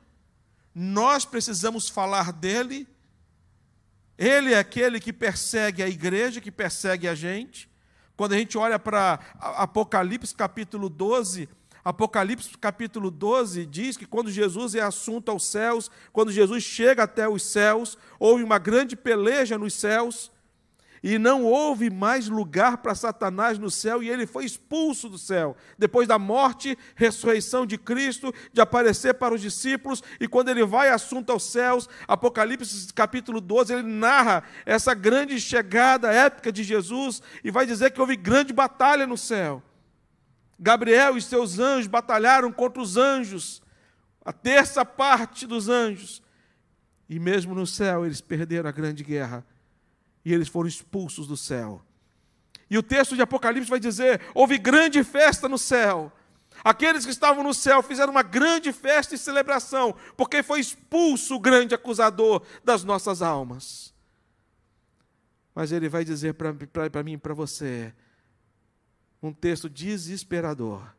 Nós 0.74 1.24
precisamos 1.24 1.88
falar 1.88 2.32
dele. 2.32 2.86
Ele 4.16 4.52
é 4.52 4.58
aquele 4.58 5.00
que 5.00 5.12
persegue 5.12 5.82
a 5.82 5.88
igreja, 5.88 6.40
que 6.40 6.50
persegue 6.50 7.08
a 7.08 7.14
gente. 7.14 7.68
Quando 8.16 8.32
a 8.32 8.36
gente 8.36 8.58
olha 8.58 8.78
para 8.78 9.20
Apocalipse 9.38 10.34
capítulo 10.34 10.88
12, 10.88 11.48
Apocalipse 11.84 12.50
capítulo 12.58 13.10
12 13.10 13.64
diz 13.64 13.96
que 13.96 14.04
quando 14.04 14.30
Jesus 14.30 14.74
é 14.74 14.80
assunto 14.80 15.30
aos 15.30 15.46
céus, 15.46 15.90
quando 16.12 16.30
Jesus 16.30 16.62
chega 16.62 17.04
até 17.04 17.28
os 17.28 17.42
céus, 17.42 17.96
houve 18.18 18.42
uma 18.42 18.58
grande 18.58 18.94
peleja 18.94 19.56
nos 19.56 19.72
céus, 19.72 20.30
e 21.02 21.18
não 21.18 21.44
houve 21.44 21.90
mais 21.90 22.28
lugar 22.28 22.78
para 22.78 22.94
Satanás 22.94 23.58
no 23.58 23.70
céu, 23.70 24.02
e 24.02 24.08
ele 24.08 24.26
foi 24.26 24.44
expulso 24.44 25.08
do 25.08 25.18
céu. 25.18 25.56
Depois 25.78 26.08
da 26.08 26.18
morte, 26.18 26.76
ressurreição 26.94 27.66
de 27.66 27.78
Cristo, 27.78 28.32
de 28.52 28.60
aparecer 28.60 29.14
para 29.14 29.34
os 29.34 29.40
discípulos, 29.40 30.02
e 30.20 30.26
quando 30.26 30.48
ele 30.48 30.64
vai 30.64 30.88
assunto 30.90 31.30
aos 31.30 31.44
céus, 31.44 31.88
Apocalipse 32.06 32.92
capítulo 32.92 33.40
12, 33.40 33.72
ele 33.72 33.82
narra 33.82 34.42
essa 34.66 34.94
grande 34.94 35.40
chegada 35.40 36.12
épica 36.12 36.50
de 36.50 36.62
Jesus, 36.62 37.22
e 37.42 37.50
vai 37.50 37.66
dizer 37.66 37.90
que 37.92 38.00
houve 38.00 38.16
grande 38.16 38.52
batalha 38.52 39.06
no 39.06 39.16
céu. 39.16 39.62
Gabriel 40.58 41.16
e 41.16 41.22
seus 41.22 41.58
anjos 41.58 41.86
batalharam 41.86 42.50
contra 42.50 42.82
os 42.82 42.96
anjos, 42.96 43.62
a 44.24 44.32
terça 44.32 44.84
parte 44.84 45.46
dos 45.46 45.68
anjos. 45.68 46.22
E 47.08 47.18
mesmo 47.18 47.54
no 47.54 47.66
céu 47.66 48.04
eles 48.04 48.20
perderam 48.20 48.68
a 48.68 48.72
grande 48.72 49.02
guerra. 49.02 49.46
E 50.28 50.34
eles 50.34 50.46
foram 50.46 50.68
expulsos 50.68 51.26
do 51.26 51.38
céu. 51.38 51.82
E 52.68 52.76
o 52.76 52.82
texto 52.82 53.16
de 53.16 53.22
Apocalipse 53.22 53.70
vai 53.70 53.80
dizer: 53.80 54.20
houve 54.34 54.58
grande 54.58 55.02
festa 55.02 55.48
no 55.48 55.56
céu. 55.56 56.12
Aqueles 56.62 57.06
que 57.06 57.10
estavam 57.10 57.42
no 57.42 57.54
céu 57.54 57.82
fizeram 57.82 58.10
uma 58.10 58.22
grande 58.22 58.70
festa 58.70 59.14
e 59.14 59.18
celebração, 59.18 59.96
porque 60.18 60.42
foi 60.42 60.60
expulso 60.60 61.36
o 61.36 61.40
grande 61.40 61.74
acusador 61.74 62.42
das 62.62 62.84
nossas 62.84 63.22
almas. 63.22 63.94
Mas 65.54 65.72
ele 65.72 65.88
vai 65.88 66.04
dizer 66.04 66.34
para 66.34 67.02
mim 67.02 67.12
e 67.12 67.16
para 67.16 67.32
você: 67.32 67.94
um 69.22 69.32
texto 69.32 69.66
desesperador. 69.66 70.94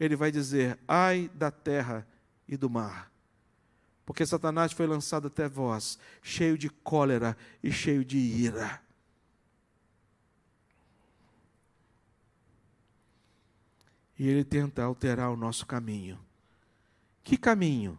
Ele 0.00 0.16
vai 0.16 0.32
dizer: 0.32 0.78
Ai 0.88 1.30
da 1.34 1.50
terra 1.50 2.08
e 2.48 2.56
do 2.56 2.70
mar, 2.70 3.12
porque 4.04 4.26
Satanás 4.26 4.72
foi 4.72 4.86
lançado 4.86 5.28
até 5.28 5.48
vós, 5.48 5.98
cheio 6.22 6.58
de 6.58 6.68
cólera 6.68 7.36
e 7.62 7.72
cheio 7.72 8.04
de 8.04 8.18
ira. 8.18 8.80
E 14.18 14.28
ele 14.28 14.44
tenta 14.44 14.82
alterar 14.82 15.30
o 15.30 15.36
nosso 15.36 15.66
caminho. 15.66 16.18
Que 17.22 17.36
caminho? 17.36 17.98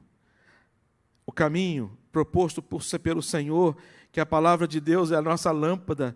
O 1.25 1.31
caminho 1.31 1.97
proposto 2.11 2.61
por, 2.61 2.81
pelo 2.99 3.21
Senhor, 3.21 3.75
que 4.11 4.19
a 4.19 4.25
palavra 4.25 4.67
de 4.67 4.79
Deus 4.79 5.11
é 5.11 5.15
a 5.15 5.21
nossa 5.21 5.51
lâmpada 5.51 6.15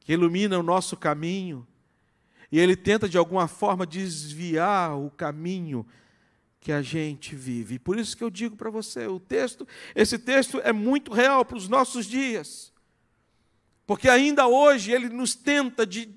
que 0.00 0.14
ilumina 0.14 0.58
o 0.58 0.62
nosso 0.62 0.96
caminho, 0.96 1.66
e 2.50 2.58
ele 2.58 2.74
tenta 2.74 3.08
de 3.08 3.16
alguma 3.16 3.46
forma 3.46 3.86
desviar 3.86 4.98
o 4.98 5.10
caminho 5.10 5.86
que 6.60 6.70
a 6.70 6.82
gente 6.82 7.34
vive. 7.34 7.78
Por 7.78 7.98
isso 7.98 8.16
que 8.16 8.22
eu 8.22 8.30
digo 8.30 8.54
para 8.54 8.70
você, 8.70 9.06
o 9.06 9.18
texto, 9.18 9.66
esse 9.94 10.18
texto 10.18 10.60
é 10.62 10.72
muito 10.72 11.12
real 11.12 11.44
para 11.44 11.56
os 11.56 11.68
nossos 11.68 12.04
dias. 12.06 12.70
Porque 13.86 14.08
ainda 14.08 14.46
hoje 14.46 14.92
ele 14.92 15.08
nos 15.08 15.34
tenta 15.34 15.86
de, 15.86 16.08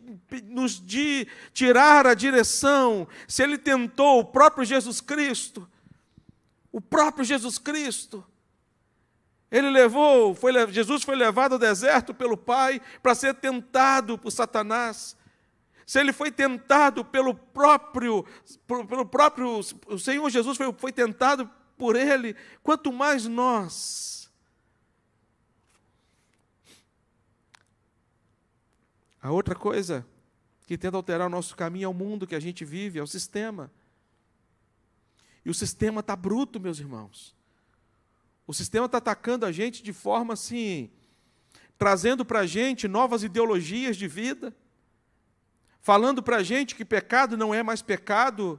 nos 0.43 0.79
de 0.79 1.27
tirar 1.53 2.05
a 2.05 2.13
direção. 2.13 3.07
Se 3.27 3.41
ele 3.41 3.57
tentou 3.57 4.19
o 4.19 4.25
próprio 4.25 4.65
Jesus 4.65 5.01
Cristo, 5.01 5.67
o 6.71 6.81
próprio 6.81 7.23
Jesus 7.23 7.57
Cristo, 7.57 8.23
ele 9.49 9.69
levou, 9.69 10.35
foi, 10.35 10.51
Jesus 10.71 11.03
foi 11.03 11.15
levado 11.15 11.53
ao 11.53 11.59
deserto 11.59 12.13
pelo 12.13 12.35
Pai 12.35 12.81
para 13.01 13.15
ser 13.15 13.33
tentado 13.35 14.17
por 14.17 14.29
Satanás. 14.31 15.15
Se 15.85 15.99
ele 15.99 16.13
foi 16.13 16.31
tentado 16.31 17.03
pelo 17.03 17.35
próprio, 17.35 18.25
pelo 18.67 19.05
próprio, 19.05 19.59
o 19.87 19.99
Senhor 19.99 20.29
Jesus 20.29 20.57
foi, 20.57 20.71
foi 20.73 20.91
tentado 20.91 21.49
por 21.77 21.95
ele, 21.95 22.35
quanto 22.61 22.91
mais 22.91 23.25
nós. 23.27 24.31
A 29.21 29.31
outra 29.31 29.55
coisa 29.55 30.05
que 30.65 30.77
tenta 30.77 30.97
alterar 30.97 31.27
o 31.27 31.29
nosso 31.29 31.55
caminho 31.55 31.85
é 31.85 31.87
o 31.87 31.93
mundo 31.93 32.27
que 32.27 32.35
a 32.35 32.39
gente 32.39 32.63
vive, 32.65 32.99
é 32.99 33.03
o 33.03 33.07
sistema. 33.07 33.71
E 35.45 35.49
o 35.49 35.53
sistema 35.53 35.99
está 35.99 36.15
bruto, 36.15 36.59
meus 36.59 36.79
irmãos. 36.79 37.35
O 38.45 38.53
sistema 38.53 38.85
está 38.85 38.97
atacando 38.97 39.45
a 39.45 39.51
gente 39.51 39.81
de 39.81 39.93
forma 39.93 40.33
assim, 40.33 40.89
trazendo 41.77 42.25
para 42.25 42.39
a 42.39 42.45
gente 42.45 42.87
novas 42.87 43.23
ideologias 43.23 43.95
de 43.97 44.07
vida, 44.07 44.55
falando 45.83 46.23
para 46.23 46.37
a 46.37 46.43
gente 46.43 46.75
que 46.75 46.85
pecado 46.85 47.35
não 47.35 47.53
é 47.53 47.61
mais 47.61 47.81
pecado, 47.81 48.57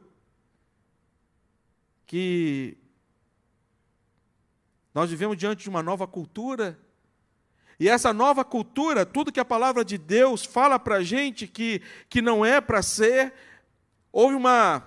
que 2.07 2.77
nós 4.93 5.09
vivemos 5.09 5.37
diante 5.37 5.63
de 5.63 5.71
uma 5.71 5.83
nova 5.83 6.07
cultura, 6.07 6.79
e 7.81 7.89
essa 7.89 8.13
nova 8.13 8.45
cultura, 8.45 9.07
tudo 9.07 9.33
que 9.33 9.41
a 9.41 9.45
palavra 9.45 9.83
de 9.83 9.97
Deus 9.97 10.45
fala 10.45 10.79
para 10.79 10.97
a 10.97 11.03
gente 11.03 11.49
que, 11.49 11.81
que 12.11 12.21
não 12.21 12.45
é 12.45 12.61
para 12.61 12.83
ser, 12.83 13.33
houve 14.13 14.37
uma 14.37 14.87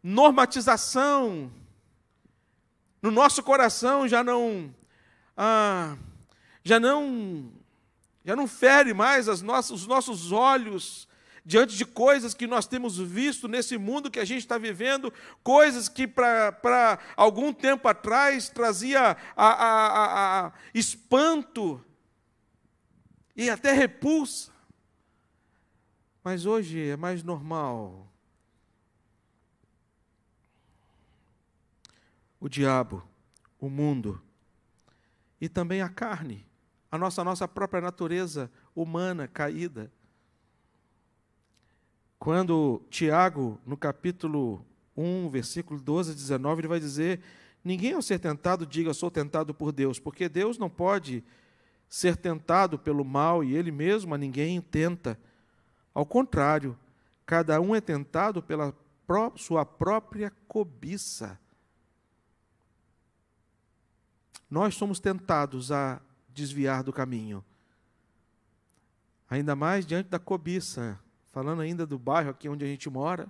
normatização 0.00 1.52
no 3.02 3.10
nosso 3.10 3.42
coração 3.42 4.06
já 4.06 4.22
não 4.22 4.74
ah, 5.36 5.96
já 6.62 6.78
não 6.78 7.52
já 8.24 8.36
não 8.36 8.46
fere 8.46 8.94
mais 8.94 9.28
as 9.28 9.42
nossas, 9.42 9.70
os 9.72 9.86
nossos 9.86 10.30
olhos 10.30 11.08
diante 11.44 11.76
de 11.76 11.84
coisas 11.84 12.32
que 12.32 12.46
nós 12.46 12.66
temos 12.66 12.96
visto 12.96 13.46
nesse 13.46 13.76
mundo 13.76 14.10
que 14.10 14.18
a 14.18 14.24
gente 14.24 14.40
está 14.40 14.56
vivendo, 14.56 15.12
coisas 15.42 15.88
que 15.88 16.06
para 16.06 16.98
algum 17.16 17.52
tempo 17.52 17.86
atrás 17.86 18.48
trazia 18.48 19.16
a, 19.36 19.46
a, 19.46 19.86
a, 19.86 20.46
a 20.46 20.52
espanto 20.72 21.84
e 23.36 23.50
até 23.50 23.72
repulsa. 23.72 24.52
Mas 26.22 26.46
hoje 26.46 26.88
é 26.88 26.96
mais 26.96 27.22
normal 27.22 28.10
o 32.40 32.48
diabo, 32.48 33.06
o 33.60 33.68
mundo 33.68 34.22
e 35.38 35.48
também 35.48 35.82
a 35.82 35.90
carne, 35.90 36.46
a 36.90 36.96
nossa 36.96 37.22
nossa 37.22 37.46
própria 37.46 37.82
natureza 37.82 38.50
humana 38.74 39.28
caída. 39.28 39.92
Quando 42.24 42.80
Tiago, 42.88 43.60
no 43.66 43.76
capítulo 43.76 44.64
1, 44.96 45.28
versículo 45.28 45.78
12 45.78 46.12
a 46.12 46.14
19, 46.14 46.62
ele 46.62 46.68
vai 46.68 46.80
dizer: 46.80 47.20
Ninguém 47.62 47.92
ao 47.92 48.00
ser 48.00 48.18
tentado 48.18 48.66
diga 48.66 48.94
sou 48.94 49.10
tentado 49.10 49.52
por 49.52 49.70
Deus, 49.70 49.98
porque 49.98 50.26
Deus 50.26 50.56
não 50.56 50.70
pode 50.70 51.22
ser 51.86 52.16
tentado 52.16 52.78
pelo 52.78 53.04
mal 53.04 53.44
e 53.44 53.54
ele 53.54 53.70
mesmo 53.70 54.14
a 54.14 54.16
ninguém 54.16 54.58
tenta. 54.58 55.20
Ao 55.92 56.06
contrário, 56.06 56.78
cada 57.26 57.60
um 57.60 57.76
é 57.76 57.80
tentado 57.82 58.42
pela 58.42 58.74
sua 59.36 59.66
própria 59.66 60.32
cobiça. 60.48 61.38
Nós 64.48 64.74
somos 64.76 64.98
tentados 64.98 65.70
a 65.70 66.00
desviar 66.30 66.82
do 66.82 66.90
caminho. 66.90 67.44
Ainda 69.28 69.54
mais 69.54 69.84
diante 69.84 70.08
da 70.08 70.18
cobiça. 70.18 71.03
Falando 71.34 71.62
ainda 71.62 71.84
do 71.84 71.98
bairro 71.98 72.30
aqui 72.30 72.48
onde 72.48 72.64
a 72.64 72.68
gente 72.68 72.88
mora. 72.88 73.26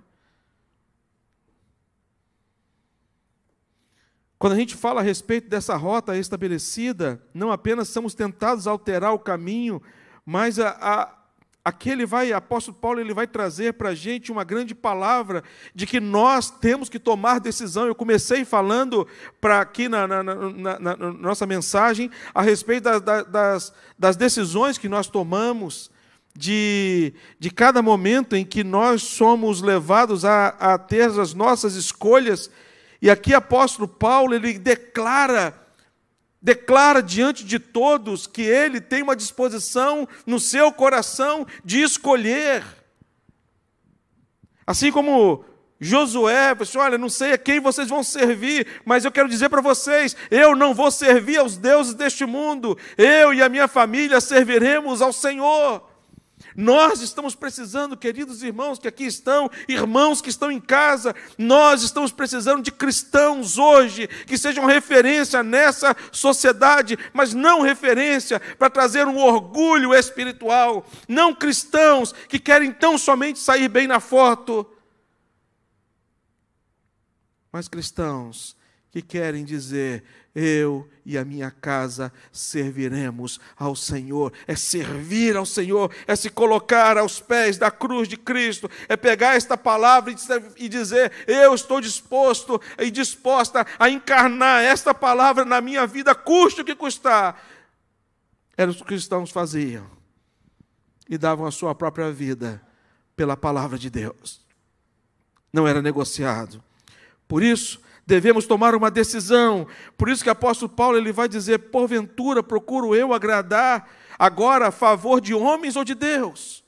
Quando 4.37 4.53
a 4.53 4.55
gente 4.57 4.75
fala 4.75 5.01
a 5.01 5.03
respeito 5.03 5.49
dessa 5.49 5.75
rota 5.75 6.15
estabelecida, 6.15 7.19
não 7.33 7.51
apenas 7.51 7.89
somos 7.89 8.13
tentados 8.13 8.67
a 8.67 8.71
alterar 8.71 9.11
o 9.11 9.17
caminho, 9.17 9.81
mas 10.23 10.59
a, 10.59 10.77
a, 10.79 11.73
vai, 12.05 12.31
apóstolo 12.31 12.77
Paulo, 12.77 12.99
ele 12.99 13.11
vai 13.11 13.25
trazer 13.25 13.73
para 13.73 13.89
a 13.89 13.95
gente 13.95 14.31
uma 14.31 14.43
grande 14.43 14.75
palavra 14.75 15.43
de 15.73 15.87
que 15.87 15.99
nós 15.99 16.51
temos 16.51 16.89
que 16.89 16.99
tomar 16.99 17.39
decisão. 17.39 17.87
Eu 17.87 17.95
comecei 17.95 18.45
falando 18.45 19.07
para 19.41 19.61
aqui 19.61 19.89
na, 19.89 20.07
na, 20.07 20.21
na, 20.21 20.79
na, 20.79 20.95
nossa 20.95 21.47
mensagem 21.47 22.11
a 22.35 22.43
respeito 22.43 22.83
da, 22.83 22.99
da, 22.99 23.23
das, 23.23 23.73
das 23.97 24.15
decisões 24.15 24.77
que 24.77 24.87
nós 24.87 25.07
tomamos, 25.07 25.89
de, 26.35 27.13
de 27.39 27.49
cada 27.49 27.81
momento 27.81 28.35
em 28.35 28.43
que 28.43 28.63
nós 28.63 29.03
somos 29.03 29.61
levados 29.61 30.25
a, 30.25 30.49
a 30.59 30.77
ter 30.77 31.09
as 31.19 31.33
nossas 31.33 31.75
escolhas. 31.75 32.49
E 33.01 33.09
aqui 33.09 33.33
apóstolo 33.33 33.87
Paulo, 33.87 34.33
ele 34.33 34.59
declara 34.59 35.61
declara 36.41 37.01
diante 37.01 37.43
de 37.43 37.57
todos 37.57 38.27
que 38.27 38.43
ele 38.43 38.79
tem 38.79 39.01
uma 39.01 39.15
disposição 39.15 40.07
no 40.27 40.39
seu 40.39 40.71
coração 40.71 41.47
de 41.63 41.81
escolher. 41.81 42.63
Assim 44.67 44.91
como 44.91 45.43
Josué, 45.79 46.53
pessoal, 46.53 46.85
olha, 46.85 46.99
não 46.99 47.09
sei 47.09 47.33
a 47.33 47.37
quem 47.37 47.59
vocês 47.59 47.89
vão 47.89 48.03
servir, 48.03 48.67
mas 48.85 49.03
eu 49.03 49.11
quero 49.11 49.27
dizer 49.27 49.49
para 49.49 49.59
vocês: 49.59 50.15
eu 50.29 50.55
não 50.55 50.71
vou 50.71 50.91
servir 50.91 51.37
aos 51.37 51.57
deuses 51.57 51.95
deste 51.95 52.27
mundo, 52.27 52.77
eu 52.95 53.33
e 53.33 53.41
a 53.41 53.49
minha 53.49 53.67
família 53.67 54.21
serviremos 54.21 55.01
ao 55.01 55.11
Senhor. 55.11 55.94
Nós 56.55 57.01
estamos 57.01 57.35
precisando, 57.35 57.97
queridos 57.97 58.41
irmãos 58.41 58.79
que 58.79 58.87
aqui 58.87 59.03
estão, 59.05 59.51
irmãos 59.67 60.21
que 60.21 60.29
estão 60.29 60.49
em 60.49 60.61
casa, 60.61 61.13
nós 61.37 61.81
estamos 61.83 62.13
precisando 62.13 62.63
de 62.63 62.71
cristãos 62.71 63.57
hoje 63.57 64.07
que 64.25 64.37
sejam 64.37 64.65
referência 64.65 65.43
nessa 65.43 65.93
sociedade, 66.13 66.97
mas 67.11 67.33
não 67.33 67.61
referência 67.61 68.39
para 68.57 68.69
trazer 68.69 69.05
um 69.05 69.17
orgulho 69.17 69.93
espiritual, 69.93 70.85
não 71.09 71.35
cristãos 71.35 72.13
que 72.29 72.39
querem 72.39 72.71
tão 72.71 72.97
somente 72.97 73.37
sair 73.37 73.67
bem 73.67 73.85
na 73.85 73.99
foto, 73.99 74.65
mas 77.51 77.67
cristãos 77.67 78.55
que 78.91 79.01
querem 79.01 79.43
dizer: 79.43 80.03
eu 80.35 80.85
e 81.05 81.17
a 81.17 81.23
minha 81.23 81.49
casa 81.49 82.11
serviremos 82.29 83.39
ao 83.55 83.73
Senhor. 83.73 84.33
É 84.45 84.55
servir 84.55 85.37
ao 85.37 85.45
Senhor, 85.45 85.89
é 86.05 86.15
se 86.15 86.29
colocar 86.29 86.97
aos 86.97 87.21
pés 87.21 87.57
da 87.57 87.71
cruz 87.71 88.07
de 88.07 88.17
Cristo, 88.17 88.69
é 88.89 88.97
pegar 88.97 89.35
esta 89.35 89.57
palavra 89.57 90.13
e 90.57 90.67
dizer: 90.67 91.11
Eu 91.25 91.55
estou 91.55 91.79
disposto 91.79 92.61
e 92.77 92.91
disposta 92.91 93.65
a 93.79 93.89
encarnar 93.89 94.61
esta 94.61 94.93
palavra 94.93 95.45
na 95.45 95.61
minha 95.61 95.87
vida, 95.87 96.13
custe 96.13 96.61
o 96.61 96.65
que 96.65 96.75
custar. 96.75 97.41
Era 98.57 98.69
o 98.69 98.73
que 98.73 98.81
os 98.81 98.87
cristãos 98.87 99.31
faziam 99.31 99.89
e 101.09 101.17
davam 101.17 101.45
a 101.45 101.51
sua 101.51 101.73
própria 101.73 102.11
vida 102.11 102.61
pela 103.15 103.37
palavra 103.37 103.77
de 103.77 103.89
Deus. 103.89 104.41
Não 105.53 105.65
era 105.65 105.81
negociado. 105.81 106.61
Por 107.27 107.41
isso, 107.41 107.79
devemos 108.05 108.45
tomar 108.45 108.75
uma 108.75 108.91
decisão. 108.91 109.67
Por 109.97 110.09
isso 110.09 110.23
que 110.23 110.29
o 110.29 110.31
apóstolo 110.31 110.69
Paulo 110.69 110.97
ele 110.97 111.11
vai 111.11 111.27
dizer: 111.27 111.57
porventura 111.69 112.43
procuro 112.43 112.95
eu 112.95 113.13
agradar 113.13 113.89
agora 114.17 114.67
a 114.67 114.71
favor 114.71 115.19
de 115.19 115.33
homens 115.33 115.75
ou 115.75 115.83
de 115.83 115.95
Deus? 115.95 116.63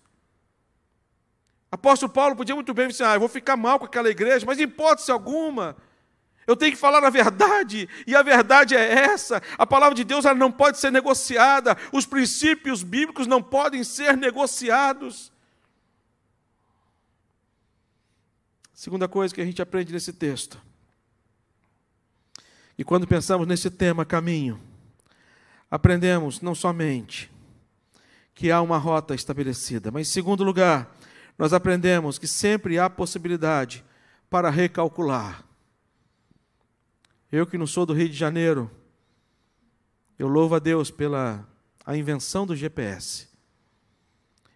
Apóstolo 1.71 2.11
Paulo 2.11 2.35
podia 2.35 2.55
muito 2.55 2.73
bem 2.73 2.87
dizer: 2.87 3.03
ah, 3.03 3.15
eu 3.15 3.19
vou 3.19 3.29
ficar 3.29 3.55
mal 3.57 3.77
com 3.77 3.85
aquela 3.85 4.09
igreja, 4.09 4.45
mas 4.45 4.59
em 4.59 4.63
hipótese 4.63 5.11
alguma. 5.11 5.75
Eu 6.45 6.55
tenho 6.55 6.71
que 6.71 6.77
falar 6.77 7.03
a 7.03 7.09
verdade, 7.09 7.89
e 8.07 8.15
a 8.15 8.23
verdade 8.23 8.73
é 8.73 9.03
essa. 9.03 9.43
A 9.57 9.67
palavra 9.67 9.93
de 9.93 10.05
Deus 10.05 10.23
ela 10.23 10.33
não 10.33 10.49
pode 10.49 10.79
ser 10.79 10.89
negociada, 10.89 11.77
os 11.91 12.05
princípios 12.05 12.83
bíblicos 12.83 13.27
não 13.27 13.43
podem 13.43 13.83
ser 13.83 14.15
negociados. 14.15 15.29
Segunda 18.73 19.09
coisa 19.09 19.35
que 19.35 19.41
a 19.41 19.45
gente 19.45 19.61
aprende 19.61 19.91
nesse 19.91 20.13
texto: 20.13 20.61
e 22.77 22.83
quando 22.83 23.07
pensamos 23.07 23.47
nesse 23.47 23.71
tema, 23.71 24.05
caminho, 24.05 24.59
aprendemos 25.69 26.41
não 26.41 26.53
somente 26.53 27.31
que 28.35 28.51
há 28.51 28.61
uma 28.61 28.77
rota 28.77 29.15
estabelecida, 29.15 29.89
mas, 29.89 30.07
em 30.07 30.11
segundo 30.11 30.43
lugar, 30.43 30.95
nós 31.37 31.53
aprendemos 31.53 32.19
que 32.19 32.27
sempre 32.27 32.77
há 32.77 32.89
possibilidade 32.89 33.85
para 34.29 34.49
recalcular. 34.49 35.45
Eu 37.31 37.47
que 37.47 37.57
não 37.57 37.67
sou 37.67 37.85
do 37.85 37.93
Rio 37.93 38.09
de 38.09 38.15
Janeiro, 38.15 38.69
eu 40.19 40.27
louvo 40.27 40.55
a 40.55 40.59
Deus 40.59 40.91
pela 40.91 41.47
a 41.85 41.97
invenção 41.97 42.45
do 42.45 42.53
GPS. 42.55 43.27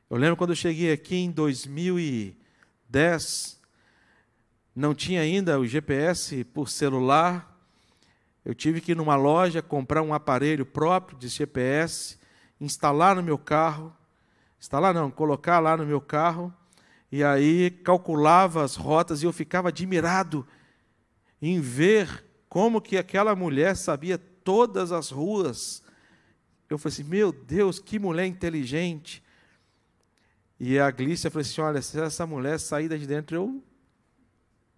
Eu 0.09 0.17
lembro 0.17 0.35
quando 0.35 0.49
eu 0.51 0.55
cheguei 0.55 0.91
aqui 0.91 1.15
em 1.15 1.31
2010, 1.31 3.59
não 4.75 4.93
tinha 4.93 5.21
ainda 5.21 5.57
o 5.59 5.65
GPS 5.65 6.43
por 6.43 6.69
celular, 6.69 7.50
eu 8.43 8.55
tive 8.55 8.81
que 8.81 8.93
ir 8.93 8.95
numa 8.95 9.15
loja 9.15 9.61
comprar 9.61 10.01
um 10.01 10.13
aparelho 10.13 10.65
próprio 10.65 11.17
de 11.17 11.27
GPS, 11.27 12.17
instalar 12.59 13.15
no 13.15 13.23
meu 13.23 13.37
carro, 13.37 13.95
instalar 14.59 14.93
não, 14.93 15.11
colocar 15.11 15.59
lá 15.59 15.77
no 15.77 15.85
meu 15.85 16.01
carro, 16.01 16.53
e 17.11 17.23
aí 17.23 17.69
calculava 17.69 18.63
as 18.63 18.75
rotas 18.75 19.21
e 19.21 19.25
eu 19.25 19.33
ficava 19.33 19.69
admirado 19.69 20.47
em 21.41 21.59
ver 21.59 22.25
como 22.47 22.81
que 22.81 22.97
aquela 22.97 23.35
mulher 23.35 23.75
sabia 23.75 24.17
todas 24.17 24.91
as 24.91 25.09
ruas. 25.09 25.83
Eu 26.69 26.77
falei 26.77 26.93
assim, 26.93 27.03
meu 27.03 27.31
Deus, 27.31 27.79
que 27.79 27.99
mulher 27.99 28.25
inteligente. 28.25 29.23
E 30.59 30.79
a 30.79 30.89
Glícia 30.89 31.29
falou 31.29 31.41
assim, 31.41 31.61
olha, 31.61 31.81
se 31.81 31.99
essa 31.99 32.25
mulher 32.25 32.59
sair 32.59 32.87
de 32.87 33.05
dentro, 33.07 33.35
eu 33.35 33.63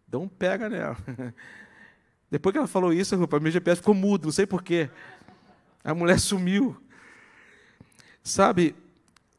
dou 0.08 0.23
um 0.23 0.28
pega 0.28 0.69
nela. 0.69 0.97
Depois 2.34 2.52
que 2.52 2.58
ela 2.58 2.67
falou 2.67 2.91
isso, 2.91 3.15
o 3.15 3.39
meu 3.39 3.52
GPS 3.52 3.80
ficou 3.80 3.93
mudo, 3.93 4.26
não 4.26 4.32
sei 4.32 4.48
porquê. 4.48 4.89
A 5.84 5.93
mulher 5.93 6.19
sumiu. 6.19 6.76
Sabe, 8.24 8.76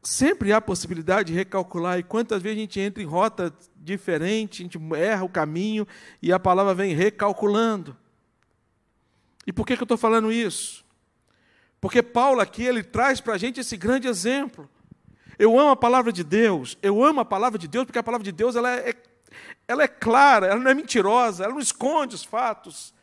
sempre 0.01 0.53
há 0.53 0.61
possibilidade 0.61 1.33
de 1.33 1.37
recalcular, 1.37 1.99
e 1.99 2.03
quantas 2.03 2.41
vezes 2.41 2.57
a 2.57 2.61
gente 2.61 2.79
entra 2.79 3.03
em 3.03 3.05
rota 3.05 3.53
diferente, 3.75 4.61
a 4.61 4.63
gente 4.63 4.79
erra 4.95 5.25
o 5.25 5.29
caminho, 5.29 5.85
e 6.21 6.31
a 6.31 6.39
palavra 6.39 6.73
vem 6.73 6.95
recalculando. 6.95 7.97
E 9.45 9.51
por 9.51 9.67
que, 9.67 9.75
que 9.75 9.83
eu 9.83 9.85
estou 9.85 9.97
falando 9.97 10.31
isso? 10.31 10.85
Porque 11.81 12.01
Paulo 12.01 12.39
aqui, 12.39 12.63
ele 12.63 12.81
traz 12.81 13.19
para 13.19 13.33
a 13.33 13.37
gente 13.37 13.59
esse 13.59 13.75
grande 13.75 14.07
exemplo. 14.07 14.69
Eu 15.37 15.59
amo 15.59 15.71
a 15.71 15.75
palavra 15.75 16.13
de 16.13 16.23
Deus, 16.23 16.77
eu 16.81 17.03
amo 17.03 17.19
a 17.19 17.25
palavra 17.25 17.59
de 17.59 17.67
Deus, 17.67 17.83
porque 17.83 17.99
a 17.99 18.03
palavra 18.03 18.23
de 18.23 18.31
Deus 18.31 18.55
ela 18.55 18.71
é 18.73 18.95
ela 19.67 19.83
é 19.83 19.87
clara, 19.87 20.47
ela 20.47 20.59
não 20.59 20.69
é 20.69 20.73
mentirosa, 20.73 21.43
ela 21.43 21.53
não 21.53 21.59
esconde 21.59 22.15
os 22.15 22.23
fatos. 22.23 22.93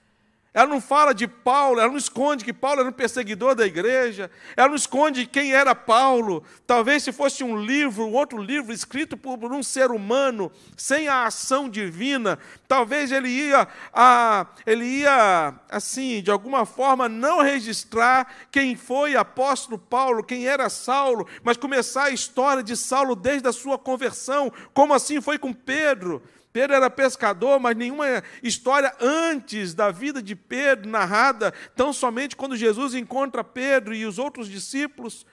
Ela 0.55 0.67
não 0.67 0.83
fala 0.83 1.15
de 1.15 1.27
Paulo, 1.27 1.81
ela 1.81 1.89
não 1.89 1.97
esconde 1.97 2.45
que 2.45 2.53
Paulo 2.53 2.81
era 2.81 2.89
um 2.91 2.93
perseguidor 2.93 3.55
da 3.55 3.65
igreja, 3.65 4.31
ela 4.55 4.69
não 4.69 4.75
esconde 4.75 5.25
quem 5.25 5.55
era 5.55 5.75
Paulo. 5.75 6.45
Talvez 6.67 7.03
se 7.03 7.11
fosse 7.11 7.43
um 7.43 7.57
livro, 7.57 8.05
um 8.05 8.13
outro 8.13 8.37
livro 8.37 8.71
escrito 8.71 9.17
por 9.17 9.51
um 9.51 9.63
ser 9.63 9.91
humano, 9.91 10.53
sem 10.77 11.09
a 11.09 11.25
ação 11.25 11.71
divina, 11.71 12.39
talvez 12.69 13.11
ele 13.11 13.31
ia, 13.31 13.67
a, 13.95 14.47
ele 14.67 14.85
ia, 14.85 15.55
assim, 15.71 16.23
de 16.23 16.31
alguma 16.31 16.67
forma, 16.67 17.09
não 17.09 17.41
registrar 17.41 18.31
quem 18.51 18.77
foi 18.77 19.17
apóstolo 19.17 19.79
Paulo, 19.79 20.23
quem 20.23 20.47
era 20.47 20.69
Saulo, 20.69 21.27
mas 21.43 21.57
começar 21.57 22.05
a 22.05 22.11
história 22.11 22.63
de 22.63 22.77
Saulo 22.77 23.17
desde 23.17 23.49
a 23.49 23.53
sua 23.53 23.79
conversão, 23.79 24.53
como 24.75 24.93
assim 24.93 25.19
foi 25.19 25.39
com 25.39 25.51
Pedro 25.51 26.23
Pedro 26.53 26.77
era 26.77 26.91
pescador, 26.91 27.59
mas 27.59 27.75
nenhuma 27.75 28.23
história 28.43 28.95
antes 29.01 29.73
da 29.73 29.91
vida 29.91 30.23
de 30.23 30.37
Pedro 30.37 30.89
narrada, 30.89 31.53
tão 31.75 31.93
somente 31.93 32.37
quando 32.37 32.57
Jesus 32.57 32.95
encontra 32.95 33.43
Pedro 33.43 33.95
e 33.95 34.05
os 34.05 34.19
outros 34.19 34.49
discípulos. 34.49 35.25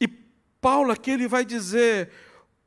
E 0.00 0.08
Paulo 0.08 0.90
aqui 0.90 1.12
ele 1.12 1.28
vai 1.28 1.44
dizer: 1.44 2.10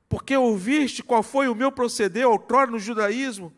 porque 0.08 0.36
ouviste 0.38 1.04
qual 1.04 1.21
foi 1.21 1.49
o 1.49 1.56
meu 1.56 1.73
proceder 1.73 2.25
outrora 2.25 2.71
no 2.71 2.80
judaísmo, 2.80 3.54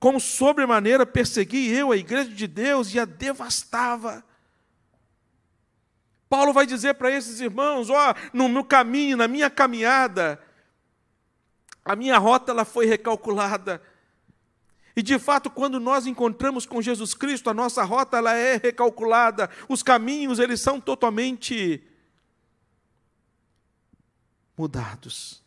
como 0.00 0.18
sobremaneira 0.18 1.06
persegui 1.06 1.72
eu 1.72 1.92
a 1.92 1.96
igreja 1.96 2.28
de 2.28 2.46
Deus 2.48 2.92
e 2.92 2.98
a 2.98 3.04
devastava. 3.04 4.24
Paulo 6.28 6.52
vai 6.52 6.66
dizer 6.66 6.94
para 6.94 7.10
esses 7.10 7.40
irmãos: 7.40 7.88
ó, 7.88 8.14
no 8.32 8.48
meu 8.48 8.64
caminho, 8.64 9.16
na 9.16 9.28
minha 9.28 9.48
caminhada, 9.48 10.40
a 11.86 11.94
minha 11.94 12.18
rota 12.18 12.50
ela 12.50 12.64
foi 12.64 12.84
recalculada. 12.84 13.80
E 14.96 15.02
de 15.02 15.18
fato, 15.18 15.48
quando 15.48 15.78
nós 15.78 16.06
encontramos 16.06 16.66
com 16.66 16.82
Jesus 16.82 17.14
Cristo, 17.14 17.48
a 17.48 17.54
nossa 17.54 17.84
rota 17.84 18.16
ela 18.16 18.34
é 18.34 18.56
recalculada, 18.56 19.48
os 19.68 19.82
caminhos 19.82 20.38
eles 20.38 20.60
são 20.60 20.80
totalmente 20.80 21.82
mudados. 24.56 25.44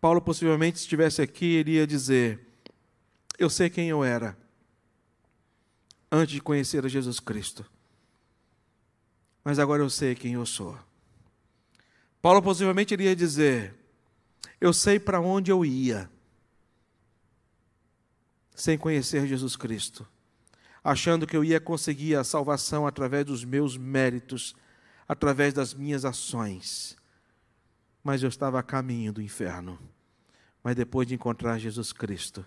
Paulo 0.00 0.20
possivelmente 0.20 0.78
se 0.78 0.84
estivesse 0.84 1.22
aqui, 1.22 1.46
iria 1.46 1.86
dizer: 1.86 2.46
Eu 3.38 3.48
sei 3.48 3.70
quem 3.70 3.88
eu 3.88 4.04
era 4.04 4.36
antes 6.10 6.34
de 6.34 6.42
conhecer 6.42 6.84
a 6.84 6.88
Jesus 6.88 7.20
Cristo. 7.20 7.64
Mas 9.42 9.58
agora 9.58 9.82
eu 9.82 9.88
sei 9.88 10.14
quem 10.14 10.34
eu 10.34 10.44
sou. 10.44 10.78
Paulo 12.22 12.40
possivelmente 12.40 12.94
iria 12.94 13.16
dizer: 13.16 13.74
Eu 14.60 14.72
sei 14.72 15.00
para 15.00 15.20
onde 15.20 15.50
eu 15.50 15.64
ia, 15.64 16.08
sem 18.54 18.78
conhecer 18.78 19.26
Jesus 19.26 19.56
Cristo, 19.56 20.06
achando 20.84 21.26
que 21.26 21.36
eu 21.36 21.42
ia 21.42 21.60
conseguir 21.60 22.14
a 22.14 22.22
salvação 22.22 22.86
através 22.86 23.26
dos 23.26 23.44
meus 23.44 23.76
méritos, 23.76 24.54
através 25.08 25.52
das 25.52 25.74
minhas 25.74 26.04
ações. 26.04 26.96
Mas 28.04 28.22
eu 28.22 28.28
estava 28.28 28.60
a 28.60 28.62
caminho 28.62 29.12
do 29.12 29.20
inferno. 29.20 29.78
Mas 30.62 30.76
depois 30.76 31.08
de 31.08 31.14
encontrar 31.14 31.58
Jesus 31.58 31.92
Cristo 31.92 32.44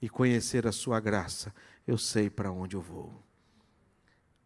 e 0.00 0.08
conhecer 0.08 0.68
a 0.68 0.72
Sua 0.72 1.00
graça, 1.00 1.52
eu 1.84 1.98
sei 1.98 2.30
para 2.30 2.52
onde 2.52 2.76
eu 2.76 2.80
vou. 2.80 3.12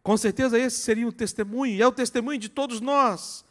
Com 0.01 0.17
certeza 0.17 0.57
esse 0.57 0.77
seria 0.77 1.07
o 1.07 1.11
testemunho, 1.11 1.75
e 1.75 1.81
é 1.83 1.87
o 1.87 1.91
testemunho 1.91 2.39
de 2.39 2.49
todos 2.49 2.81
nós. 2.81 3.45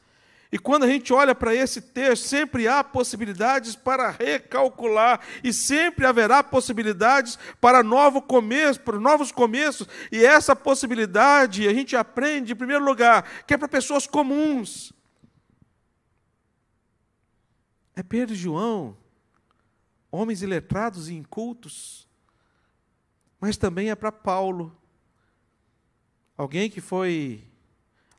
E 0.53 0.59
quando 0.59 0.83
a 0.83 0.89
gente 0.89 1.13
olha 1.13 1.33
para 1.33 1.55
esse 1.55 1.81
texto, 1.81 2.25
sempre 2.27 2.67
há 2.67 2.83
possibilidades 2.83 3.77
para 3.77 4.11
recalcular 4.11 5.21
e 5.45 5.53
sempre 5.53 6.05
haverá 6.05 6.43
possibilidades 6.43 7.39
para 7.61 7.85
novo 7.85 8.21
começo, 8.21 8.81
para 8.81 8.99
novos 8.99 9.31
começos. 9.31 9.87
E 10.11 10.25
essa 10.25 10.57
possibilidade 10.57 11.69
a 11.69 11.73
gente 11.73 11.95
aprende, 11.95 12.53
em 12.53 12.57
primeiro 12.57 12.85
lugar, 12.85 13.45
que 13.47 13.55
é 13.55 13.57
para 13.57 13.69
pessoas 13.69 14.09
comuns. 14.09 14.93
É 17.95 18.03
Pedro 18.03 18.35
e 18.35 18.39
João, 18.39 18.97
homens 20.11 20.43
iletrados 20.43 21.09
e 21.09 21.15
incultos, 21.15 22.09
mas 23.39 23.57
também 23.57 23.91
é 23.91 23.95
para 23.95 24.11
Paulo, 24.11 24.77
alguém 26.37 26.69
que 26.69 26.81
foi 26.81 27.50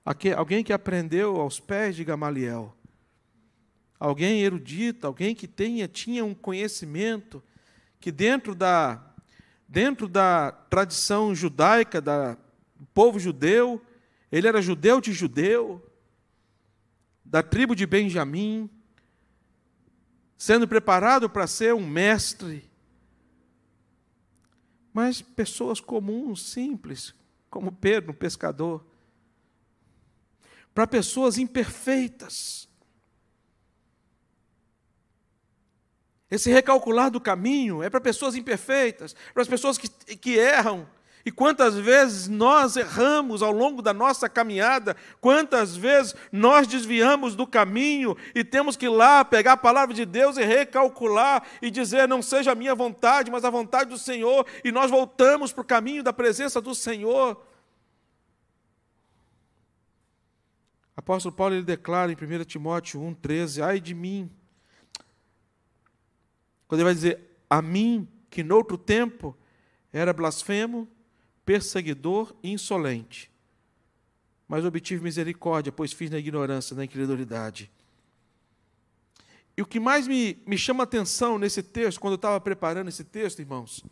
alguém 0.05 0.63
que 0.63 0.73
aprendeu 0.73 1.39
aos 1.39 1.59
pés 1.59 1.95
de 1.95 2.03
Gamaliel, 2.03 2.75
alguém 3.99 4.41
erudito, 4.41 5.05
alguém 5.05 5.35
que 5.35 5.47
tenha, 5.47 5.87
tinha 5.87 6.25
um 6.25 6.33
conhecimento, 6.33 7.41
que 7.99 8.11
dentro 8.11 8.55
da, 8.55 9.13
dentro 9.67 10.07
da 10.07 10.51
tradição 10.51 11.35
judaica, 11.35 12.01
da, 12.01 12.33
do 12.75 12.85
povo 12.93 13.19
judeu, 13.19 13.79
ele 14.31 14.47
era 14.47 14.61
judeu 14.61 14.99
de 14.99 15.13
judeu, 15.13 15.87
da 17.23 17.43
tribo 17.43 17.75
de 17.75 17.85
Benjamim, 17.85 18.69
sendo 20.35 20.67
preparado 20.67 21.29
para 21.29 21.45
ser 21.45 21.75
um 21.75 21.87
mestre. 21.87 22.69
Mas 24.91 25.21
pessoas 25.21 25.79
comuns, 25.79 26.51
simples, 26.51 27.13
como 27.49 27.71
Pedro, 27.71 28.11
um 28.11 28.15
pescador, 28.15 28.83
para 30.73 30.87
pessoas 30.87 31.37
imperfeitas. 31.37 32.69
Esse 36.29 36.49
recalcular 36.49 37.11
do 37.11 37.19
caminho 37.19 37.83
é 37.83 37.89
para 37.89 37.99
pessoas 37.99 38.35
imperfeitas, 38.35 39.13
para 39.33 39.41
as 39.41 39.49
pessoas 39.49 39.77
que, 39.77 39.89
que 40.15 40.37
erram. 40.37 40.87
E 41.25 41.31
quantas 41.31 41.75
vezes 41.75 42.27
nós 42.27 42.77
erramos 42.77 43.43
ao 43.43 43.51
longo 43.51 43.81
da 43.81 43.93
nossa 43.93 44.27
caminhada, 44.27 44.95
quantas 45.19 45.75
vezes 45.75 46.15
nós 46.31 46.65
desviamos 46.65 47.35
do 47.35 47.45
caminho 47.45 48.17
e 48.33 48.43
temos 48.43 48.75
que 48.75 48.85
ir 48.85 48.89
lá 48.89 49.23
pegar 49.23 49.53
a 49.53 49.57
palavra 49.57 49.93
de 49.93 50.05
Deus 50.05 50.37
e 50.37 50.43
recalcular 50.43 51.43
e 51.61 51.69
dizer: 51.69 52.07
não 52.07 52.21
seja 52.21 52.53
a 52.53 52.55
minha 52.55 52.73
vontade, 52.73 53.29
mas 53.29 53.45
a 53.45 53.49
vontade 53.49 53.89
do 53.91 53.97
Senhor, 53.97 54.47
e 54.63 54.71
nós 54.71 54.89
voltamos 54.89 55.51
para 55.51 55.61
o 55.61 55.65
caminho 55.65 56.01
da 56.01 56.13
presença 56.13 56.59
do 56.59 56.73
Senhor. 56.73 57.50
Apóstolo 61.01 61.33
Paulo 61.33 61.55
ele 61.55 61.63
declara 61.63 62.11
em 62.11 62.15
1 62.15 62.45
Timóteo 62.45 63.01
1,13: 63.01 63.63
Ai 63.63 63.79
de 63.79 63.95
mim. 63.95 64.29
Quando 66.67 66.81
ele 66.81 66.85
vai 66.85 66.93
dizer, 66.93 67.19
a 67.49 67.59
mim, 67.59 68.07
que 68.29 68.43
noutro 68.43 68.77
tempo 68.77 69.35
era 69.91 70.13
blasfemo, 70.13 70.87
perseguidor 71.43 72.33
e 72.43 72.51
insolente. 72.51 73.31
Mas 74.47 74.63
obtive 74.63 75.03
misericórdia, 75.03 75.71
pois 75.71 75.91
fiz 75.91 76.11
na 76.11 76.19
ignorância, 76.19 76.75
na 76.75 76.85
incredulidade. 76.85 77.69
E 79.57 79.61
o 79.61 79.65
que 79.65 79.79
mais 79.79 80.07
me, 80.07 80.41
me 80.45 80.57
chama 80.57 80.83
atenção 80.83 81.39
nesse 81.39 81.63
texto, 81.63 81.99
quando 81.99 82.13
eu 82.13 82.17
estava 82.17 82.39
preparando 82.39 82.89
esse 82.89 83.03
texto, 83.03 83.39
irmãos, 83.39 83.83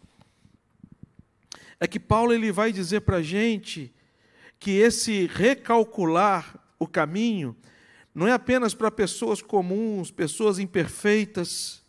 é 1.80 1.88
que 1.88 2.00
Paulo 2.00 2.34
ele 2.34 2.52
vai 2.52 2.72
dizer 2.72 3.02
para 3.02 3.18
a 3.18 3.24
gente 3.24 3.92
que 4.60 4.72
esse 4.72 5.26
recalcular 5.26 6.69
o 6.80 6.88
caminho 6.88 7.56
não 8.16 8.26
é 8.28 8.32
apenas 8.32 8.74
para 8.74 8.90
pessoas 8.90 9.42
comuns, 9.42 10.10
pessoas 10.10 10.58
imperfeitas, 10.58 11.84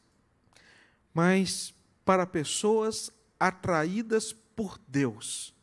mas 1.14 1.72
para 2.04 2.26
pessoas 2.26 3.10
atraídas 3.38 4.32
por 4.32 4.78
Deus. 4.86 5.54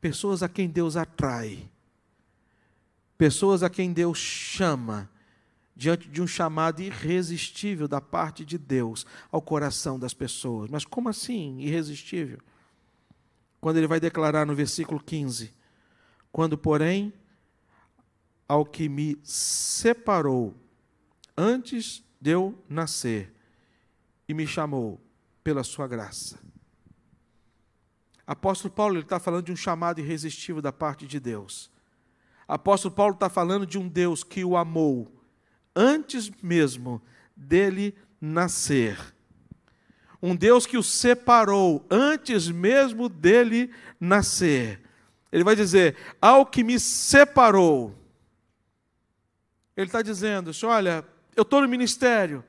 Pessoas 0.00 0.42
a 0.42 0.48
quem 0.48 0.68
Deus 0.68 0.96
atrai. 0.96 1.68
Pessoas 3.18 3.62
a 3.62 3.68
quem 3.68 3.92
Deus 3.92 4.16
chama 4.16 5.10
diante 5.74 6.08
de 6.08 6.22
um 6.22 6.26
chamado 6.26 6.80
irresistível 6.80 7.86
da 7.86 8.00
parte 8.00 8.44
de 8.44 8.56
Deus 8.56 9.04
ao 9.30 9.42
coração 9.42 9.98
das 9.98 10.14
pessoas. 10.14 10.70
Mas 10.70 10.84
como 10.84 11.08
assim 11.08 11.60
irresistível? 11.60 12.38
Quando 13.60 13.76
ele 13.76 13.86
vai 13.86 14.00
declarar 14.00 14.46
no 14.46 14.54
versículo 14.54 15.00
15: 15.00 15.52
quando, 16.32 16.56
porém, 16.56 17.12
ao 18.46 18.64
que 18.64 18.88
me 18.88 19.18
separou 19.22 20.54
antes 21.36 22.02
de 22.20 22.30
eu 22.30 22.58
nascer 22.68 23.32
e 24.28 24.34
me 24.34 24.46
chamou 24.46 25.00
pela 25.44 25.62
sua 25.62 25.86
graça. 25.86 26.38
Apóstolo 28.26 28.72
Paulo 28.74 28.98
está 29.00 29.18
falando 29.18 29.46
de 29.46 29.52
um 29.52 29.56
chamado 29.56 30.00
irresistível 30.00 30.60
da 30.60 30.72
parte 30.72 31.06
de 31.06 31.18
Deus. 31.18 31.70
Apóstolo 32.46 32.94
Paulo 32.94 33.14
está 33.14 33.28
falando 33.28 33.66
de 33.66 33.78
um 33.78 33.88
Deus 33.88 34.22
que 34.22 34.44
o 34.44 34.56
amou 34.56 35.10
antes 35.74 36.30
mesmo 36.42 37.00
dele 37.36 37.94
nascer. 38.20 38.98
Um 40.20 40.34
Deus 40.34 40.66
que 40.66 40.76
o 40.76 40.82
separou 40.82 41.86
antes 41.88 42.48
mesmo 42.48 43.08
dele 43.08 43.70
nascer. 44.00 44.82
Ele 45.32 45.44
vai 45.44 45.54
dizer: 45.54 45.96
ao 46.20 46.46
que 46.46 46.64
me 46.64 46.78
separou. 46.78 47.94
Ele 49.76 49.86
está 49.86 50.02
dizendo: 50.02 50.50
olha, 50.64 51.04
eu 51.36 51.42
estou 51.42 51.62
no 51.62 51.68
ministério, 51.68 52.44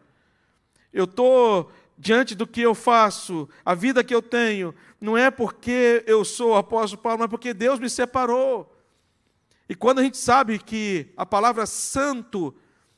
eu 0.92 1.04
estou 1.04 1.72
diante 1.98 2.34
do 2.34 2.48
que 2.48 2.62
eu 2.62 2.74
faço, 2.74 3.48
a 3.64 3.76
vida 3.76 4.04
que 4.04 4.16
eu 4.16 4.22
tenho, 4.22 4.74
não 5.02 5.18
é 5.18 5.30
porque 5.30 6.04
eu 6.08 6.24
sou 6.24 6.56
apóstolo 6.56 7.02
Paulo, 7.02 7.20
mas 7.20 7.30
porque 7.30 7.54
Deus 7.54 7.78
me 7.78 7.90
separou. 7.90 8.74
E 9.68 9.76
quando 9.76 10.00
a 10.00 10.04
gente 10.04 10.18
sabe 10.18 10.58
que 10.58 11.12
a 11.16 11.26
palavra 11.26 11.66
santo 11.66 12.56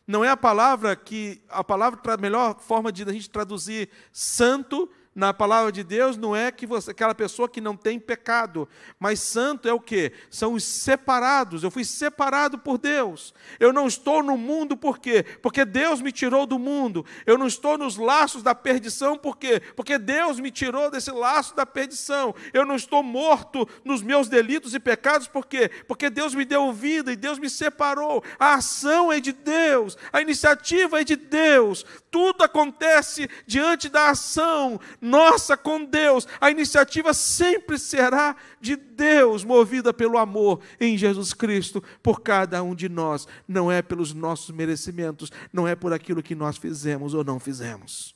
não 0.08 0.24
é 0.24 0.30
a 0.30 0.38
palavra 0.38 0.96
que 0.96 1.42
a 1.50 1.64
palavra 1.64 2.18
melhor 2.18 2.60
forma 2.60 2.92
de 2.92 3.04
a 3.04 3.12
gente 3.12 3.30
traduzir 3.30 3.90
santo 4.12 4.90
na 5.14 5.34
palavra 5.34 5.74
de 5.74 5.84
Deus 5.84 6.16
não 6.16 6.34
é 6.34 6.52
que 6.52 6.66
você, 6.66 6.92
aquela 6.92 7.14
pessoa 7.14 7.50
que 7.50 7.60
não 7.60 7.76
tem 7.76 8.00
pecado, 8.00 8.68
mas 8.98 9.20
santo 9.20 9.68
é 9.68 9.74
o 9.74 9.80
que? 9.80 10.14
São 10.30 10.54
os 10.54 10.64
separados. 10.64 11.64
Eu 11.64 11.72
fui 11.72 11.84
separado 11.84 12.58
por 12.58 12.78
Deus. 12.78 13.34
Eu 13.60 13.74
não 13.74 13.88
estou 13.88 14.24
no 14.24 14.38
mundo 14.38 14.78
por 14.78 15.00
quê? 15.00 15.26
Porque 15.42 15.66
Deus 15.66 16.02
me 16.02 16.14
tirou 16.14 16.46
do 16.46 16.58
mundo. 16.58 17.06
Eu 17.26 17.38
não 17.38 17.46
estou 17.46 17.78
nos 17.78 17.98
laços 17.98 18.42
da 18.42 18.56
perdição 18.56 19.18
por 19.18 19.38
quê? 19.38 19.62
Porque 19.76 19.98
Deus 19.98 20.40
me 20.40 20.50
tirou 20.50 20.90
desse 20.90 21.12
laço 21.12 21.56
da 21.56 21.66
perdição. 21.66 22.34
Eu 22.54 22.66
não 22.66 22.76
estou 22.76 23.04
morto 23.04 23.68
nos 23.84 24.02
meus 24.02 24.30
delitos 24.30 24.74
e 24.74 24.80
pecados 24.80 25.28
por 25.28 25.46
quê? 25.46 25.70
Porque 25.88 26.10
Deus 26.10 26.34
me 26.34 26.46
deu 26.46 26.72
vida 26.72 27.12
e 27.12 27.18
Deus 27.18 27.38
me 27.38 27.50
separou. 27.50 28.24
A 28.40 28.56
ação 28.56 29.12
é 29.12 29.20
de 29.20 29.34
Deus, 29.34 29.98
a 30.14 30.22
iniciativa 30.22 31.02
é 31.02 31.04
de 31.04 31.18
Deus. 31.18 31.86
Tudo 32.12 32.44
acontece 32.44 33.30
diante 33.48 33.88
da 33.88 34.10
ação 34.10 34.78
nossa 35.00 35.56
com 35.56 35.86
Deus. 35.86 36.28
A 36.42 36.52
iniciativa 36.52 37.14
sempre 37.14 37.80
será 37.80 38.36
de 38.60 38.76
Deus, 38.76 39.46
movida 39.46 39.94
pelo 39.94 40.18
amor 40.18 40.62
em 40.78 40.98
Jesus 40.98 41.34
Cristo 41.34 41.82
por 42.04 42.20
cada 42.20 42.62
um 42.62 42.76
de 42.76 42.90
nós. 42.90 43.26
Não 43.48 43.72
é 43.72 43.82
pelos 43.82 44.14
nossos 44.14 44.54
merecimentos, 44.54 45.32
não 45.54 45.66
é 45.66 45.74
por 45.74 45.94
aquilo 45.94 46.22
que 46.22 46.36
nós 46.36 46.58
fizemos 46.58 47.14
ou 47.14 47.24
não 47.24 47.40
fizemos. 47.40 48.14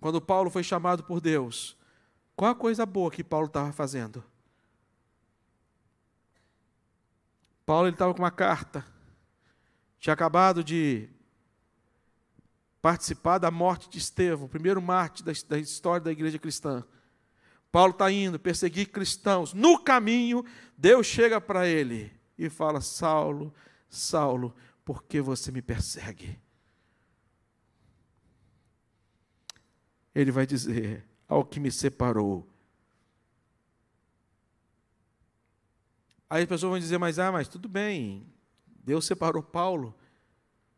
Quando 0.00 0.18
Paulo 0.20 0.48
foi 0.48 0.62
chamado 0.62 1.04
por 1.04 1.20
Deus, 1.20 1.76
qual 2.34 2.52
a 2.52 2.54
coisa 2.54 2.86
boa 2.86 3.10
que 3.10 3.22
Paulo 3.22 3.48
estava 3.48 3.70
fazendo? 3.70 4.24
Paulo 7.66 7.88
estava 7.88 8.14
com 8.14 8.22
uma 8.22 8.30
carta, 8.30 8.82
tinha 9.98 10.14
acabado 10.14 10.64
de 10.64 11.10
participar 12.86 13.38
da 13.38 13.50
morte 13.50 13.90
de 13.90 13.98
Estevão, 13.98 14.46
o 14.46 14.48
primeiro 14.48 14.80
mártir 14.80 15.24
da, 15.24 15.32
da 15.48 15.58
história 15.58 16.04
da 16.04 16.12
igreja 16.12 16.38
cristã. 16.38 16.84
Paulo 17.72 17.90
está 17.90 18.08
indo 18.12 18.38
perseguir 18.38 18.92
cristãos. 18.92 19.52
No 19.52 19.82
caminho, 19.82 20.44
Deus 20.78 21.04
chega 21.04 21.40
para 21.40 21.66
ele 21.66 22.12
e 22.38 22.48
fala: 22.48 22.80
Saulo, 22.80 23.52
Saulo, 23.88 24.54
por 24.84 25.02
que 25.02 25.20
você 25.20 25.50
me 25.50 25.60
persegue? 25.60 26.40
Ele 30.14 30.30
vai 30.30 30.46
dizer: 30.46 31.04
Ao 31.26 31.44
que 31.44 31.58
me 31.58 31.72
separou. 31.72 32.48
Aí 36.30 36.44
as 36.44 36.48
pessoas 36.48 36.70
vão 36.70 36.78
dizer: 36.78 36.98
Mas, 36.98 37.18
ah, 37.18 37.32
mas 37.32 37.48
tudo 37.48 37.68
bem, 37.68 38.32
Deus 38.64 39.04
separou 39.06 39.42
Paulo. 39.42 39.92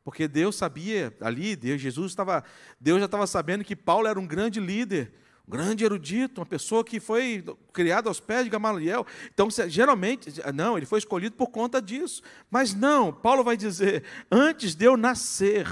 Porque 0.09 0.27
Deus 0.27 0.57
sabia 0.57 1.15
ali, 1.21 1.55
Deus, 1.55 1.83
Jesus 1.83 2.13
estava, 2.13 2.43
Deus 2.81 2.99
já 2.99 3.05
estava 3.05 3.27
sabendo 3.27 3.63
que 3.63 3.77
Paulo 3.77 4.07
era 4.07 4.19
um 4.19 4.27
grande 4.27 4.59
líder, 4.59 5.13
um 5.47 5.51
grande 5.51 5.85
erudito, 5.85 6.41
uma 6.41 6.47
pessoa 6.47 6.83
que 6.83 6.99
foi 6.99 7.45
criada 7.75 8.09
aos 8.09 8.19
pés 8.19 8.45
de 8.45 8.49
Gamaliel. 8.49 9.07
Então, 9.27 9.51
geralmente, 9.51 10.33
não, 10.55 10.79
ele 10.79 10.87
foi 10.87 10.99
escolhido 10.99 11.37
por 11.37 11.49
conta 11.49 11.83
disso. 11.83 12.23
Mas 12.51 12.73
não, 12.73 13.13
Paulo 13.13 13.45
vai 13.45 13.55
dizer, 13.55 14.03
antes 14.33 14.75
de 14.75 14.87
eu 14.87 14.97
nascer. 14.97 15.67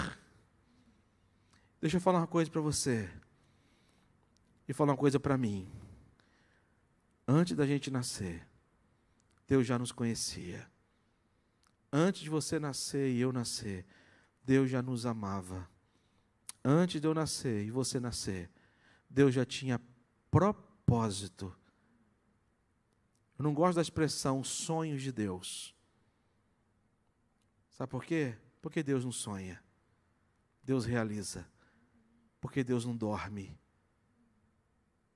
Deixa 1.80 1.96
eu 1.96 2.00
falar 2.02 2.18
uma 2.18 2.26
coisa 2.26 2.50
para 2.50 2.60
você. 2.60 3.08
E 4.68 4.74
falar 4.74 4.92
uma 4.92 4.98
coisa 4.98 5.18
para 5.18 5.38
mim. 5.38 5.66
Antes 7.26 7.56
da 7.56 7.64
gente 7.64 7.90
nascer, 7.90 8.46
Deus 9.48 9.66
já 9.66 9.78
nos 9.78 9.92
conhecia. 9.92 10.70
Antes 11.90 12.20
de 12.20 12.28
você 12.28 12.58
nascer 12.58 13.08
e 13.08 13.18
eu 13.18 13.32
nascer, 13.32 13.86
Deus 14.46 14.70
já 14.70 14.80
nos 14.80 15.04
amava. 15.04 15.68
Antes 16.64 17.00
de 17.00 17.06
eu 17.06 17.12
nascer 17.12 17.64
e 17.64 17.70
você 17.70 17.98
nascer, 17.98 18.48
Deus 19.10 19.34
já 19.34 19.44
tinha 19.44 19.80
propósito. 20.30 21.52
Eu 23.36 23.42
não 23.42 23.52
gosto 23.52 23.74
da 23.74 23.82
expressão 23.82 24.44
sonhos 24.44 25.02
de 25.02 25.10
Deus. 25.10 25.74
Sabe 27.72 27.90
por 27.90 28.04
quê? 28.04 28.36
Porque 28.62 28.84
Deus 28.84 29.04
não 29.04 29.10
sonha. 29.10 29.60
Deus 30.62 30.84
realiza. 30.86 31.44
Porque 32.40 32.62
Deus 32.62 32.84
não 32.84 32.96
dorme. 32.96 33.58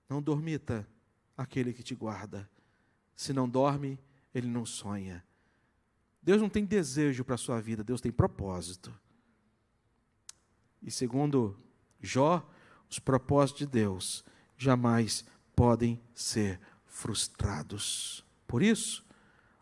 Não 0.09 0.21
dormita 0.21 0.87
aquele 1.37 1.73
que 1.73 1.85
te 1.85 1.95
guarda. 1.95 2.51
Se 3.15 3.33
não 3.33 3.49
dorme, 3.49 3.99
ele 4.35 4.49
não 4.49 4.67
sonha. 4.67 5.25
Deus 6.21 6.43
não 6.43 6.51
tem 6.51 6.65
desejo 6.65 7.25
para 7.25 7.37
a 7.37 7.39
sua 7.39 7.61
vida, 7.61 7.85
Deus 7.85 8.01
tem 8.01 8.11
propósito. 8.11 8.93
E 10.83 10.91
segundo 10.91 11.57
Jó, 12.01 12.49
os 12.89 12.99
propósitos 12.99 13.61
de 13.61 13.67
Deus 13.67 14.25
jamais 14.57 15.25
podem 15.55 16.01
ser 16.15 16.59
frustrados. 16.87 18.25
Por 18.47 18.63
isso, 18.63 19.05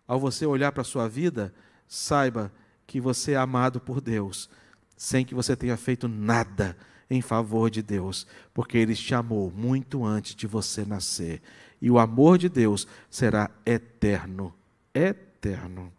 ao 0.06 0.18
você 0.18 0.46
olhar 0.46 0.72
para 0.72 0.82
a 0.82 0.84
sua 0.84 1.08
vida, 1.08 1.52
saiba 1.86 2.52
que 2.86 3.00
você 3.00 3.32
é 3.32 3.36
amado 3.36 3.80
por 3.80 4.00
Deus, 4.00 4.48
sem 4.96 5.24
que 5.24 5.34
você 5.34 5.54
tenha 5.54 5.76
feito 5.76 6.08
nada 6.08 6.76
em 7.10 7.20
favor 7.20 7.70
de 7.70 7.82
Deus, 7.82 8.26
porque 8.52 8.78
Ele 8.78 8.94
te 8.94 9.14
amou 9.14 9.50
muito 9.50 10.04
antes 10.04 10.34
de 10.34 10.46
você 10.46 10.84
nascer. 10.84 11.42
E 11.80 11.90
o 11.90 11.98
amor 11.98 12.38
de 12.38 12.48
Deus 12.48 12.86
será 13.10 13.50
eterno. 13.64 14.54
Eterno. 14.94 15.92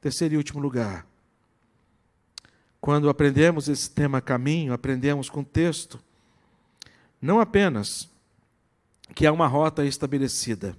Terceiro 0.00 0.34
e 0.34 0.36
último 0.36 0.60
lugar, 0.60 1.06
quando 2.80 3.08
aprendemos 3.08 3.68
esse 3.68 3.90
tema 3.90 4.20
caminho, 4.20 4.72
aprendemos 4.72 5.28
com 5.28 5.40
o 5.40 5.44
texto, 5.44 5.98
não 7.20 7.40
apenas 7.40 8.08
que 9.14 9.26
há 9.26 9.32
uma 9.32 9.46
rota 9.46 9.84
estabelecida, 9.84 10.76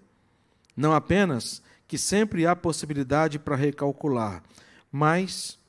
não 0.75 0.93
apenas 0.93 1.61
que 1.87 1.97
sempre 1.97 2.45
há 2.45 2.55
possibilidade 2.55 3.37
para 3.37 3.55
recalcular, 3.55 4.43
mas 4.91 5.59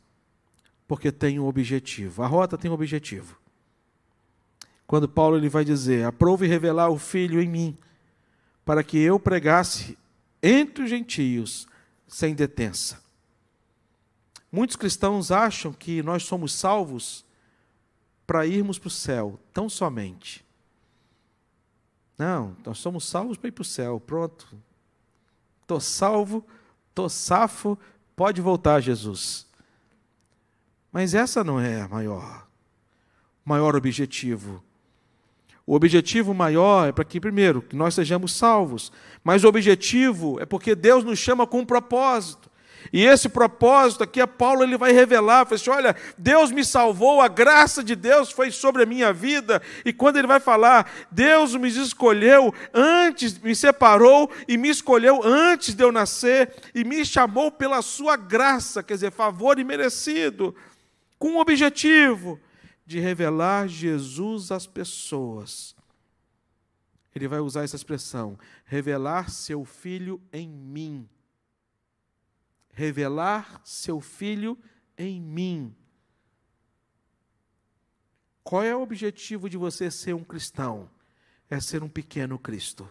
porque 0.86 1.10
tem 1.10 1.38
um 1.38 1.46
objetivo. 1.46 2.22
A 2.22 2.26
rota 2.26 2.58
tem 2.58 2.70
um 2.70 2.74
objetivo. 2.74 3.36
Quando 4.86 5.08
Paulo 5.08 5.36
ele 5.36 5.48
vai 5.48 5.64
dizer: 5.64 6.04
"Aprove 6.04 6.46
revelar 6.46 6.90
o 6.90 6.98
filho 6.98 7.40
em 7.40 7.48
mim, 7.48 7.78
para 8.64 8.82
que 8.84 8.98
eu 8.98 9.18
pregasse 9.18 9.96
entre 10.42 10.84
os 10.84 10.90
gentios 10.90 11.66
sem 12.06 12.34
detença." 12.34 13.09
Muitos 14.50 14.76
cristãos 14.76 15.30
acham 15.30 15.72
que 15.72 16.02
nós 16.02 16.24
somos 16.24 16.52
salvos 16.52 17.24
para 18.26 18.46
irmos 18.46 18.78
para 18.78 18.88
o 18.88 18.90
céu, 18.90 19.38
tão 19.52 19.68
somente. 19.68 20.44
Não, 22.18 22.56
nós 22.66 22.78
somos 22.78 23.04
salvos 23.04 23.36
para 23.36 23.48
ir 23.48 23.52
para 23.52 23.62
o 23.62 23.64
céu, 23.64 24.00
pronto. 24.00 24.46
Estou 25.62 25.80
salvo, 25.80 26.44
estou 26.88 27.08
safo, 27.08 27.78
pode 28.16 28.40
voltar, 28.40 28.80
Jesus. 28.80 29.46
Mas 30.92 31.14
essa 31.14 31.44
não 31.44 31.60
é 31.60 31.80
a 31.80 31.88
maior, 31.88 32.46
maior 33.44 33.76
objetivo. 33.76 34.62
O 35.64 35.74
objetivo 35.74 36.34
maior 36.34 36.88
é 36.88 36.92
para 36.92 37.04
que, 37.04 37.20
primeiro, 37.20 37.62
que 37.62 37.76
nós 37.76 37.94
sejamos 37.94 38.32
salvos. 38.32 38.90
Mas 39.22 39.44
o 39.44 39.48
objetivo 39.48 40.40
é 40.40 40.44
porque 40.44 40.74
Deus 40.74 41.04
nos 41.04 41.18
chama 41.18 41.46
com 41.46 41.60
um 41.60 41.64
propósito. 41.64 42.49
E 42.92 43.04
esse 43.04 43.28
propósito 43.28 44.02
aqui, 44.02 44.20
a 44.20 44.26
Paulo 44.26 44.62
ele 44.62 44.76
vai 44.76 44.92
revelar, 44.92 45.44
fala 45.44 45.56
assim, 45.56 45.70
olha, 45.70 45.96
Deus 46.16 46.50
me 46.50 46.64
salvou, 46.64 47.20
a 47.20 47.28
graça 47.28 47.84
de 47.84 47.94
Deus 47.94 48.30
foi 48.30 48.50
sobre 48.50 48.82
a 48.82 48.86
minha 48.86 49.12
vida. 49.12 49.62
E 49.84 49.92
quando 49.92 50.16
ele 50.16 50.26
vai 50.26 50.40
falar, 50.40 50.90
Deus 51.10 51.54
me 51.54 51.68
escolheu 51.68 52.52
antes, 52.72 53.38
me 53.38 53.54
separou 53.54 54.30
e 54.48 54.56
me 54.56 54.68
escolheu 54.68 55.20
antes 55.22 55.74
de 55.74 55.84
eu 55.84 55.92
nascer 55.92 56.52
e 56.74 56.82
me 56.82 57.04
chamou 57.04 57.50
pela 57.50 57.82
sua 57.82 58.16
graça, 58.16 58.82
quer 58.82 58.94
dizer, 58.94 59.12
favor 59.12 59.58
imerecido, 59.58 60.54
com 61.18 61.36
o 61.36 61.40
objetivo 61.40 62.40
de 62.84 62.98
revelar 62.98 63.68
Jesus 63.68 64.50
às 64.50 64.66
pessoas. 64.66 65.76
Ele 67.14 67.28
vai 67.28 67.40
usar 67.40 67.62
essa 67.62 67.76
expressão, 67.76 68.38
revelar 68.64 69.30
seu 69.30 69.64
filho 69.64 70.20
em 70.32 70.48
mim 70.48 71.08
revelar 72.80 73.60
seu 73.62 74.00
filho 74.00 74.58
em 74.96 75.20
mim. 75.20 75.76
Qual 78.42 78.62
é 78.62 78.74
o 78.74 78.80
objetivo 78.80 79.50
de 79.50 79.58
você 79.58 79.90
ser 79.90 80.14
um 80.14 80.24
cristão? 80.24 80.90
É 81.50 81.60
ser 81.60 81.82
um 81.82 81.88
pequeno 81.88 82.38
Cristo. 82.38 82.88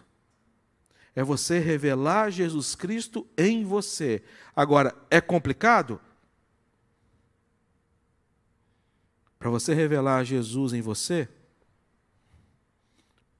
É 1.14 1.24
você 1.24 1.58
revelar 1.58 2.30
Jesus 2.30 2.76
Cristo 2.76 3.26
em 3.36 3.64
você. 3.64 4.22
Agora, 4.54 4.94
é 5.10 5.20
complicado? 5.20 6.00
Para 9.40 9.50
você 9.50 9.74
revelar 9.74 10.22
Jesus 10.22 10.72
em 10.72 10.80
você? 10.80 11.28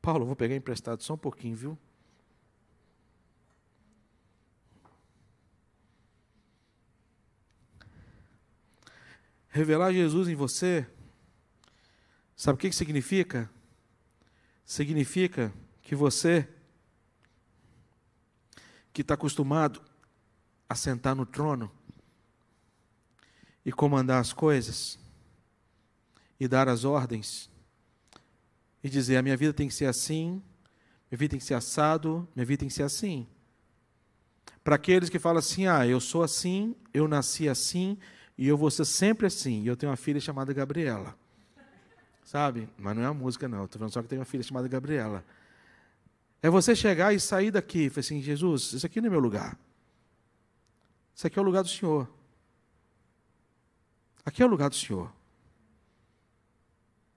Paulo, 0.02 0.26
vou 0.26 0.34
pegar 0.34 0.56
emprestado 0.56 1.02
só 1.02 1.14
um 1.14 1.18
pouquinho, 1.18 1.54
viu? 1.54 1.78
Revelar 9.50 9.92
Jesus 9.92 10.28
em 10.28 10.34
você 10.34 10.86
Sabe 12.40 12.54
o 12.54 12.58
que 12.58 12.72
significa? 12.72 13.50
Significa 14.64 15.52
que 15.82 15.94
você, 15.94 16.48
que 18.94 19.02
está 19.02 19.12
acostumado 19.12 19.82
a 20.66 20.74
sentar 20.74 21.14
no 21.14 21.26
trono 21.26 21.70
e 23.62 23.70
comandar 23.70 24.22
as 24.22 24.32
coisas, 24.32 24.98
e 26.40 26.48
dar 26.48 26.66
as 26.66 26.82
ordens, 26.82 27.50
e 28.82 28.88
dizer: 28.88 29.18
a 29.18 29.22
minha 29.22 29.36
vida 29.36 29.52
tem 29.52 29.68
que 29.68 29.74
ser 29.74 29.84
assim, 29.84 30.42
minha 31.10 31.18
vida 31.18 31.32
tem 31.32 31.38
que 31.38 31.44
ser 31.44 31.52
assado, 31.52 32.26
minha 32.34 32.46
vida 32.46 32.60
tem 32.60 32.68
que 32.70 32.74
ser 32.74 32.84
assim. 32.84 33.26
Para 34.64 34.76
aqueles 34.76 35.10
que 35.10 35.18
falam 35.18 35.40
assim: 35.40 35.66
ah, 35.66 35.86
eu 35.86 36.00
sou 36.00 36.22
assim, 36.22 36.74
eu 36.94 37.06
nasci 37.06 37.50
assim, 37.50 37.98
e 38.40 38.48
eu 38.48 38.56
vou 38.56 38.70
ser 38.70 38.86
sempre 38.86 39.26
assim. 39.26 39.60
E 39.60 39.66
eu 39.66 39.76
tenho 39.76 39.90
uma 39.90 39.98
filha 39.98 40.18
chamada 40.18 40.50
Gabriela. 40.54 41.14
Sabe? 42.24 42.70
Mas 42.78 42.96
não 42.96 43.02
é 43.02 43.08
uma 43.08 43.12
música, 43.12 43.46
não. 43.46 43.66
Estou 43.66 43.78
falando 43.78 43.92
só 43.92 44.00
que 44.00 44.08
tem 44.08 44.18
uma 44.18 44.24
filha 44.24 44.42
chamada 44.42 44.66
Gabriela. 44.66 45.22
É 46.40 46.48
você 46.48 46.74
chegar 46.74 47.12
e 47.12 47.20
sair 47.20 47.50
daqui 47.50 47.80
e 47.80 47.90
falar 47.90 48.00
assim: 48.00 48.22
Jesus, 48.22 48.72
isso 48.72 48.86
aqui 48.86 48.98
não 48.98 49.08
é 49.08 49.10
meu 49.10 49.20
lugar. 49.20 49.58
Isso 51.14 51.26
aqui 51.26 51.38
é 51.38 51.42
o 51.42 51.44
lugar 51.44 51.62
do 51.62 51.68
Senhor. 51.68 52.08
Aqui 54.24 54.42
é 54.42 54.46
o 54.46 54.48
lugar 54.48 54.70
do 54.70 54.76
Senhor. 54.76 55.12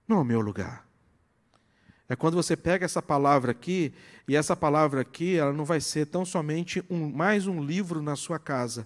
Não 0.06 0.18
é 0.18 0.20
o 0.20 0.26
meu 0.26 0.42
lugar. 0.42 0.86
É 2.10 2.18
quando 2.18 2.36
você 2.36 2.58
pega 2.58 2.84
essa 2.84 3.02
palavra 3.02 3.54
aqui, 3.54 3.94
e 4.28 4.36
essa 4.36 4.58
palavra 4.58 5.00
aqui, 5.00 5.38
ela 5.38 5.54
não 5.54 5.64
vai 5.64 5.80
ser 5.80 6.06
tão 6.06 6.26
somente 6.26 6.84
um, 6.90 7.10
mais 7.10 7.48
um 7.48 7.64
livro 7.64 8.02
na 8.02 8.18
sua 8.18 8.38
casa. 8.38 8.86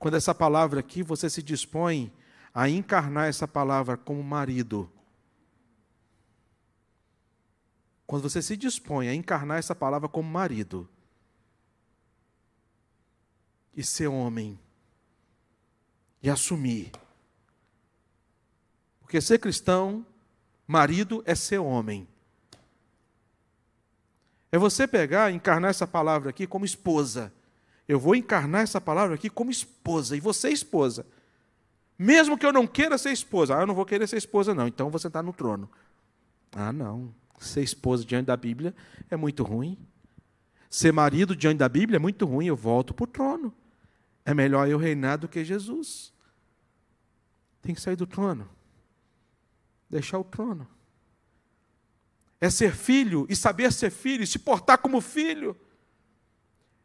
Quando 0.00 0.16
essa 0.16 0.34
palavra 0.34 0.80
aqui, 0.80 1.00
você 1.00 1.30
se 1.30 1.40
dispõe 1.40 2.12
a 2.52 2.68
encarnar 2.68 3.28
essa 3.28 3.46
palavra 3.46 3.96
como 3.96 4.20
marido, 4.24 4.90
Quando 8.10 8.28
você 8.28 8.42
se 8.42 8.56
dispõe 8.56 9.06
a 9.06 9.14
encarnar 9.14 9.60
essa 9.60 9.72
palavra 9.72 10.08
como 10.08 10.28
marido 10.28 10.88
e 13.72 13.84
ser 13.84 14.08
homem 14.08 14.58
e 16.20 16.28
assumir. 16.28 16.90
Porque 18.98 19.20
ser 19.20 19.38
cristão, 19.38 20.04
marido, 20.66 21.22
é 21.24 21.36
ser 21.36 21.58
homem. 21.58 22.08
É 24.50 24.58
você 24.58 24.88
pegar 24.88 25.30
encarnar 25.30 25.70
essa 25.70 25.86
palavra 25.86 26.30
aqui 26.30 26.48
como 26.48 26.64
esposa. 26.64 27.32
Eu 27.90 27.98
vou 27.98 28.14
encarnar 28.14 28.62
essa 28.62 28.80
palavra 28.80 29.16
aqui 29.16 29.28
como 29.28 29.50
esposa. 29.50 30.16
E 30.16 30.20
você, 30.20 30.48
esposa. 30.50 31.04
Mesmo 31.98 32.38
que 32.38 32.46
eu 32.46 32.52
não 32.52 32.64
queira 32.64 32.96
ser 32.96 33.10
esposa. 33.10 33.56
Ah, 33.56 33.62
eu 33.62 33.66
não 33.66 33.74
vou 33.74 33.84
querer 33.84 34.06
ser 34.06 34.16
esposa, 34.16 34.54
não. 34.54 34.68
Então 34.68 34.90
você 34.90 35.08
está 35.08 35.20
no 35.20 35.32
trono. 35.32 35.68
Ah, 36.52 36.72
não. 36.72 37.12
Ser 37.40 37.62
esposa 37.62 38.04
diante 38.04 38.26
da 38.26 38.36
Bíblia 38.36 38.76
é 39.10 39.16
muito 39.16 39.42
ruim. 39.42 39.76
Ser 40.70 40.92
marido 40.92 41.34
diante 41.34 41.58
da 41.58 41.68
Bíblia 41.68 41.96
é 41.96 41.98
muito 41.98 42.24
ruim. 42.26 42.46
Eu 42.46 42.54
volto 42.54 42.94
para 42.94 43.02
o 43.02 43.08
trono. 43.08 43.52
É 44.24 44.32
melhor 44.32 44.68
eu 44.68 44.78
reinar 44.78 45.18
do 45.18 45.26
que 45.26 45.44
Jesus. 45.44 46.12
Tem 47.60 47.74
que 47.74 47.80
sair 47.80 47.96
do 47.96 48.06
trono. 48.06 48.48
Deixar 49.90 50.20
o 50.20 50.24
trono. 50.24 50.64
É 52.40 52.48
ser 52.50 52.72
filho 52.72 53.26
e 53.28 53.34
saber 53.34 53.72
ser 53.72 53.90
filho, 53.90 54.22
e 54.22 54.28
se 54.28 54.38
portar 54.38 54.78
como 54.78 55.00
filho. 55.00 55.56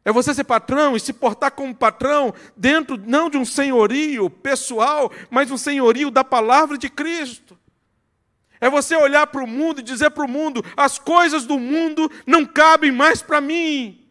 É 0.06 0.12
você 0.12 0.32
ser 0.32 0.44
patrão 0.44 0.94
e 0.94 1.00
se 1.00 1.12
portar 1.12 1.50
como 1.50 1.74
patrão, 1.74 2.32
dentro 2.56 2.96
não 2.96 3.28
de 3.28 3.36
um 3.36 3.44
senhorio 3.44 4.30
pessoal, 4.30 5.10
mas 5.28 5.50
um 5.50 5.56
senhorio 5.56 6.12
da 6.12 6.22
palavra 6.22 6.78
de 6.78 6.88
Cristo. 6.88 7.58
É 8.60 8.70
você 8.70 8.94
olhar 8.94 9.26
para 9.26 9.42
o 9.42 9.48
mundo 9.48 9.80
e 9.80 9.82
dizer 9.82 10.10
para 10.10 10.24
o 10.24 10.28
mundo: 10.28 10.64
as 10.76 10.96
coisas 10.96 11.44
do 11.44 11.58
mundo 11.58 12.08
não 12.24 12.46
cabem 12.46 12.92
mais 12.92 13.20
para 13.20 13.40
mim. 13.40 14.08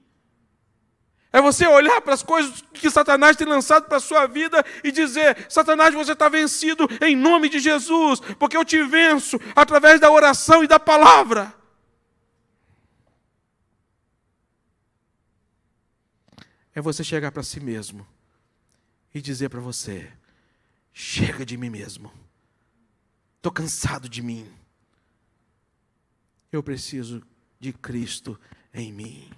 É 1.31 1.39
você 1.39 1.65
olhar 1.65 2.01
para 2.01 2.13
as 2.13 2.21
coisas 2.21 2.61
que 2.73 2.89
Satanás 2.89 3.37
tem 3.37 3.47
lançado 3.47 3.85
para 3.85 3.95
a 3.95 4.01
sua 4.01 4.27
vida 4.27 4.65
e 4.83 4.91
dizer: 4.91 5.45
Satanás, 5.47 5.93
você 5.93 6.11
está 6.11 6.27
vencido 6.27 6.89
em 6.99 7.15
nome 7.15 7.47
de 7.47 7.59
Jesus, 7.59 8.19
porque 8.37 8.57
eu 8.57 8.65
te 8.65 8.83
venço 8.83 9.39
através 9.55 10.01
da 10.01 10.11
oração 10.11 10.61
e 10.61 10.67
da 10.67 10.77
palavra. 10.77 11.55
É 16.75 16.81
você 16.81 17.05
chegar 17.05 17.31
para 17.31 17.41
si 17.41 17.61
mesmo 17.61 18.05
e 19.13 19.21
dizer 19.21 19.47
para 19.47 19.61
você: 19.61 20.11
chega 20.91 21.45
de 21.45 21.55
mim 21.55 21.69
mesmo. 21.69 22.11
Estou 23.37 23.51
cansado 23.51 24.09
de 24.09 24.21
mim. 24.21 24.51
Eu 26.51 26.61
preciso 26.61 27.25
de 27.59 27.71
Cristo 27.71 28.37
em 28.73 28.91
mim. 28.91 29.31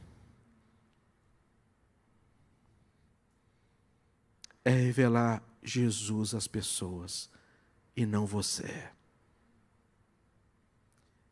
É 4.65 4.71
revelar 4.71 5.43
Jesus 5.61 6.33
às 6.33 6.47
pessoas 6.47 7.29
e 7.95 8.05
não 8.05 8.25
você. 8.25 8.89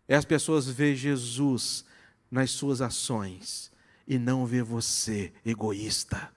É 0.07 0.15
as 0.15 0.25
pessoas 0.25 0.67
ver 0.67 0.95
Jesus 0.95 1.83
nas 2.29 2.51
suas 2.51 2.79
ações 2.79 3.71
e 4.07 4.17
não 4.17 4.45
ver 4.45 4.63
você 4.63 5.33
egoísta. 5.45 6.31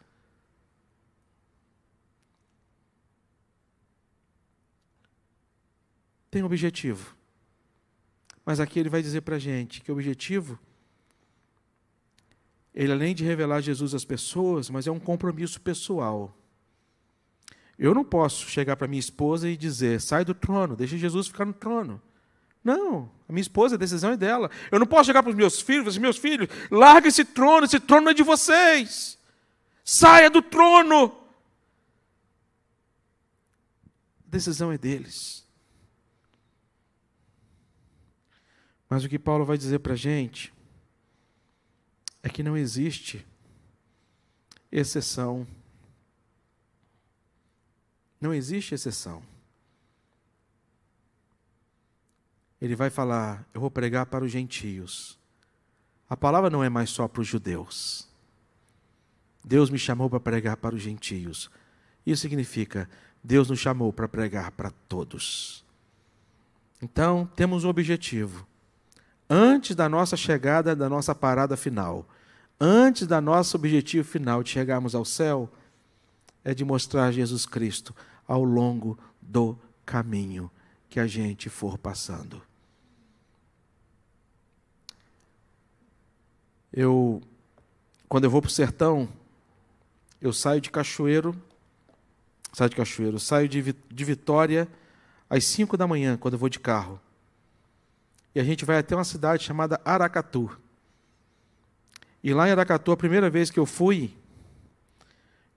tem 6.30 6.42
um 6.42 6.46
objetivo. 6.46 7.16
Mas 8.44 8.60
aqui 8.60 8.78
ele 8.78 8.88
vai 8.88 9.02
dizer 9.02 9.22
para 9.22 9.36
a 9.36 9.38
gente 9.38 9.80
que 9.80 9.90
o 9.90 9.94
objetivo, 9.94 10.58
ele 12.74 12.92
além 12.92 13.14
de 13.14 13.24
revelar 13.24 13.60
Jesus 13.60 13.94
às 13.94 14.04
pessoas, 14.04 14.70
mas 14.70 14.86
é 14.86 14.90
um 14.90 15.00
compromisso 15.00 15.60
pessoal. 15.60 16.34
Eu 17.78 17.94
não 17.94 18.04
posso 18.04 18.48
chegar 18.48 18.76
para 18.76 18.88
minha 18.88 19.00
esposa 19.00 19.48
e 19.48 19.56
dizer, 19.56 20.00
sai 20.00 20.24
do 20.24 20.34
trono, 20.34 20.76
deixa 20.76 20.96
Jesus 20.96 21.28
ficar 21.28 21.44
no 21.44 21.52
trono. 21.52 22.00
Não, 22.68 23.10
a 23.26 23.32
minha 23.32 23.40
esposa, 23.40 23.76
a 23.76 23.78
decisão 23.78 24.12
é 24.12 24.16
dela. 24.16 24.50
Eu 24.70 24.78
não 24.78 24.86
posso 24.86 25.06
chegar 25.06 25.22
para 25.22 25.30
os 25.30 25.34
meus 25.34 25.58
filhos 25.58 25.86
dizer, 25.86 25.98
meus 25.98 26.18
filhos, 26.18 26.48
larga 26.70 27.08
esse 27.08 27.24
trono, 27.24 27.64
esse 27.64 27.80
trono 27.80 28.10
é 28.10 28.14
de 28.14 28.22
vocês. 28.22 29.18
Saia 29.82 30.28
do 30.28 30.42
trono. 30.42 31.06
A 34.26 34.30
decisão 34.30 34.70
é 34.70 34.76
deles. 34.76 35.48
Mas 38.86 39.02
o 39.02 39.08
que 39.08 39.18
Paulo 39.18 39.46
vai 39.46 39.56
dizer 39.56 39.78
para 39.78 39.94
a 39.94 39.96
gente 39.96 40.52
é 42.22 42.28
que 42.28 42.42
não 42.42 42.54
existe 42.54 43.26
exceção. 44.70 45.46
Não 48.20 48.34
existe 48.34 48.74
exceção. 48.74 49.22
Ele 52.60 52.74
vai 52.74 52.90
falar: 52.90 53.46
Eu 53.54 53.60
vou 53.60 53.70
pregar 53.70 54.06
para 54.06 54.24
os 54.24 54.30
gentios. 54.30 55.18
A 56.08 56.16
palavra 56.16 56.50
não 56.50 56.64
é 56.64 56.68
mais 56.68 56.90
só 56.90 57.06
para 57.06 57.20
os 57.20 57.28
judeus. 57.28 58.08
Deus 59.44 59.70
me 59.70 59.78
chamou 59.78 60.10
para 60.10 60.20
pregar 60.20 60.56
para 60.56 60.74
os 60.74 60.82
gentios. 60.82 61.50
Isso 62.04 62.22
significa: 62.22 62.88
Deus 63.22 63.48
nos 63.48 63.58
chamou 63.58 63.92
para 63.92 64.08
pregar 64.08 64.50
para 64.52 64.70
todos. 64.88 65.64
Então, 66.80 67.28
temos 67.34 67.64
um 67.64 67.68
objetivo 67.68 68.46
antes 69.28 69.76
da 69.76 69.88
nossa 69.88 70.16
chegada, 70.16 70.74
da 70.74 70.88
nossa 70.88 71.14
parada 71.14 71.56
final, 71.56 72.08
antes 72.58 73.06
da 73.06 73.20
nosso 73.20 73.56
objetivo 73.56 74.08
final 74.08 74.42
de 74.42 74.50
chegarmos 74.50 74.94
ao 74.94 75.04
céu, 75.04 75.50
é 76.44 76.54
de 76.54 76.64
mostrar 76.64 77.12
Jesus 77.12 77.44
Cristo 77.44 77.94
ao 78.26 78.42
longo 78.42 78.98
do 79.20 79.58
caminho 79.84 80.50
que 80.88 80.98
a 80.98 81.06
gente 81.06 81.50
for 81.50 81.76
passando. 81.76 82.47
Eu, 86.80 87.20
quando 88.08 88.24
eu 88.24 88.30
vou 88.30 88.40
para 88.40 88.48
o 88.48 88.52
sertão, 88.52 89.08
eu 90.20 90.32
saio 90.32 90.60
de 90.60 90.70
Cachoeiro, 90.70 91.34
saio 92.52 92.70
de 92.70 92.76
Cachoeiro, 92.76 93.18
saio 93.18 93.48
de, 93.48 93.72
de 93.72 94.04
Vitória 94.04 94.68
às 95.28 95.44
5 95.44 95.76
da 95.76 95.88
manhã, 95.88 96.16
quando 96.16 96.34
eu 96.34 96.38
vou 96.38 96.48
de 96.48 96.60
carro 96.60 97.00
e 98.38 98.40
a 98.40 98.44
gente 98.44 98.64
vai 98.64 98.78
até 98.78 98.94
uma 98.94 99.02
cidade 99.02 99.42
chamada 99.42 99.80
Aracatu. 99.84 100.56
E 102.22 102.32
lá 102.32 102.48
em 102.48 102.52
Aracatu, 102.52 102.92
a 102.92 102.96
primeira 102.96 103.28
vez 103.28 103.50
que 103.50 103.58
eu 103.58 103.66
fui 103.66 104.16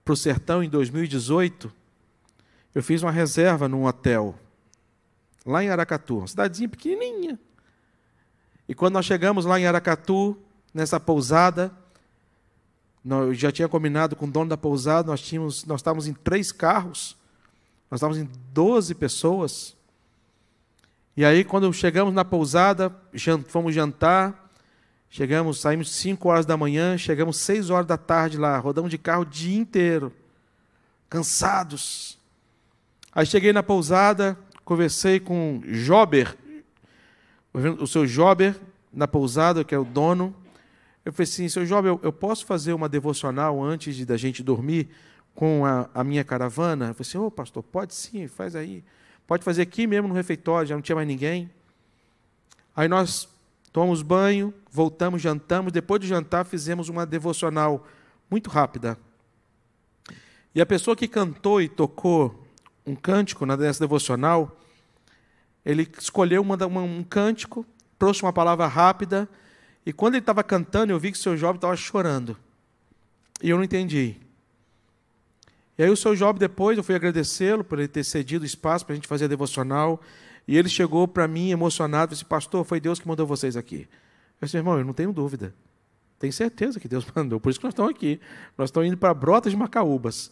para 0.04 0.14
o 0.14 0.18
sertão, 0.18 0.64
em 0.64 0.70
2018, 0.70 1.72
eu 2.74 2.82
fiz 2.82 3.04
uma 3.04 3.12
reserva 3.12 3.68
num 3.68 3.86
hotel, 3.86 4.34
lá 5.46 5.64
em 5.64 5.70
Aracatu, 5.70 6.18
uma 6.18 6.28
cidadezinha 6.28 6.70
pequenininha. 6.70 7.40
E 8.68 8.74
quando 8.74 8.94
nós 8.94 9.06
chegamos 9.06 9.46
lá 9.46 9.60
em 9.60 9.68
Aracatu, 9.68 10.36
nessa 10.74 11.00
pousada, 11.00 11.72
eu 13.04 13.34
já 13.34 13.52
tinha 13.52 13.68
combinado 13.68 14.16
com 14.16 14.26
o 14.26 14.32
dono 14.32 14.50
da 14.50 14.58
pousada, 14.58 15.08
nós, 15.10 15.22
tínhamos, 15.22 15.66
nós 15.66 15.80
estávamos 15.80 16.08
em 16.08 16.14
três 16.14 16.52
carros, 16.52 17.18
nós 17.90 17.98
estávamos 17.98 18.22
em 18.22 18.30
12 18.54 18.96
pessoas. 18.96 19.76
E 21.18 21.26
aí, 21.26 21.44
quando 21.44 21.72
chegamos 21.74 22.14
na 22.14 22.24
pousada, 22.24 22.96
fomos 23.48 23.76
jantar, 23.76 24.50
chegamos, 25.10 25.60
saímos 25.60 25.92
5 25.92 26.30
horas 26.30 26.46
da 26.46 26.56
manhã, 26.56 26.98
chegamos 26.98 27.38
6 27.38 27.70
horas 27.70 27.88
da 27.88 27.98
tarde 27.98 28.38
lá, 28.38 28.58
rodamos 28.60 28.90
de 28.90 28.98
carro 28.98 29.24
o 29.24 29.26
dia 29.26 29.58
inteiro, 29.58 30.14
cansados. 31.10 32.18
Aí 33.14 33.26
cheguei 33.26 33.52
na 33.52 33.62
pousada, 33.62 34.38
conversei 34.64 35.20
com 35.20 35.62
Jober, 35.66 36.38
o 37.54 37.86
seu 37.88 38.08
Jober, 38.08 38.56
na 38.94 39.08
pousada, 39.08 39.64
que 39.64 39.76
é 39.76 39.78
o 39.78 39.84
dono. 39.84 40.34
Eu 41.04 41.12
falei 41.12 41.24
assim, 41.24 41.50
seu 41.50 41.66
Jober, 41.66 41.90
eu, 41.90 42.00
eu 42.04 42.14
posso 42.14 42.46
fazer 42.46 42.74
uma 42.74 42.88
devocional 42.88 43.62
antes 43.62 43.96
de, 43.96 44.06
da 44.06 44.18
gente 44.18 44.44
dormir 44.44 44.90
com 45.34 45.66
a, 45.66 45.90
a 45.94 46.04
minha 46.04 46.24
caravana? 46.24 46.90
Eu 46.90 46.94
falei 46.94 47.10
assim, 47.10 47.18
ô 47.18 47.26
oh, 47.26 47.32
pastor, 47.32 47.64
pode 47.64 47.96
sim, 47.96 48.28
faz 48.28 48.56
aí. 48.56 48.84
Pode 49.26 49.44
fazer 49.44 49.64
aqui 49.64 49.88
mesmo 49.88 50.08
no 50.08 50.14
refeitório, 50.14 50.68
já 50.68 50.76
não 50.76 50.82
tinha 50.82 50.96
mais 50.96 51.08
ninguém. 51.08 51.50
Aí 52.76 52.88
nós 52.88 53.28
tomamos 53.72 54.02
banho, 54.02 54.54
voltamos, 54.70 55.22
jantamos. 55.22 55.72
Depois 55.72 56.00
de 56.02 56.08
jantar, 56.08 56.46
fizemos 56.46 56.90
uma 56.90 57.06
devocional 57.06 57.88
muito 58.30 58.50
rápida. 58.50 58.98
E 60.54 60.62
a 60.62 60.66
pessoa 60.66 60.96
que 60.96 61.08
cantou 61.08 61.62
e 61.62 61.70
tocou 61.70 62.46
um 62.86 62.96
cântico 62.96 63.46
nessa 63.46 63.80
devocional, 63.80 64.60
ele 65.66 65.90
escolheu 65.98 66.42
uma, 66.42 66.56
uma, 66.66 66.82
um 66.82 67.04
cântico, 67.04 67.66
trouxe 67.98 68.22
uma 68.22 68.34
palavra 68.34 68.68
rápida, 68.68 69.30
e 69.86 69.92
quando 69.92 70.16
ele 70.16 70.22
estava 70.22 70.44
cantando, 70.44 70.92
eu 70.92 71.00
vi 71.00 71.12
que 71.12 71.18
o 71.18 71.22
seu 71.22 71.36
jovem 71.36 71.56
estava 71.56 71.76
chorando. 71.76 72.38
E 73.42 73.50
eu 73.50 73.58
não 73.58 73.64
entendi. 73.64 74.16
E 75.78 75.84
aí 75.84 75.90
o 75.90 75.98
seu 75.98 76.16
Job 76.16 76.38
depois, 76.38 76.78
eu 76.78 76.84
fui 76.84 76.94
agradecê-lo 76.94 77.64
por 77.64 77.80
ele 77.80 77.88
ter 77.88 78.04
cedido 78.04 78.46
espaço 78.46 78.86
para 78.86 78.94
a 78.94 78.96
gente 78.96 79.08
fazer 79.08 79.26
a 79.26 79.28
devocional. 79.28 80.00
E 80.48 80.58
ele 80.58 80.70
chegou 80.70 81.08
para 81.08 81.28
mim 81.28 81.50
emocionado 81.50 82.12
e 82.12 82.14
disse, 82.14 82.26
pastor, 82.26 82.64
foi 82.64 82.80
Deus 82.80 83.00
que 83.00 83.08
mandou 83.08 83.26
vocês 83.26 83.58
aqui. 83.58 83.88
Eu 84.40 84.46
disse, 84.46 84.58
irmão, 84.58 84.78
eu 84.78 84.86
não 84.86 84.94
tenho 84.94 85.12
dúvida. 85.12 85.54
Tenho 86.20 86.32
certeza 86.32 86.80
que 86.80 86.88
Deus 86.88 87.06
mandou. 87.16 87.40
Por 87.40 87.50
isso 87.50 87.60
que 87.60 87.66
nós 87.66 87.74
estamos 87.74 87.92
aqui. 87.92 88.20
Nós 88.58 88.70
estamos 88.70 88.88
indo 88.88 88.98
para 88.98 89.14
Brotas 89.14 89.52
de 89.52 89.58
Macaúbas. 89.58 90.32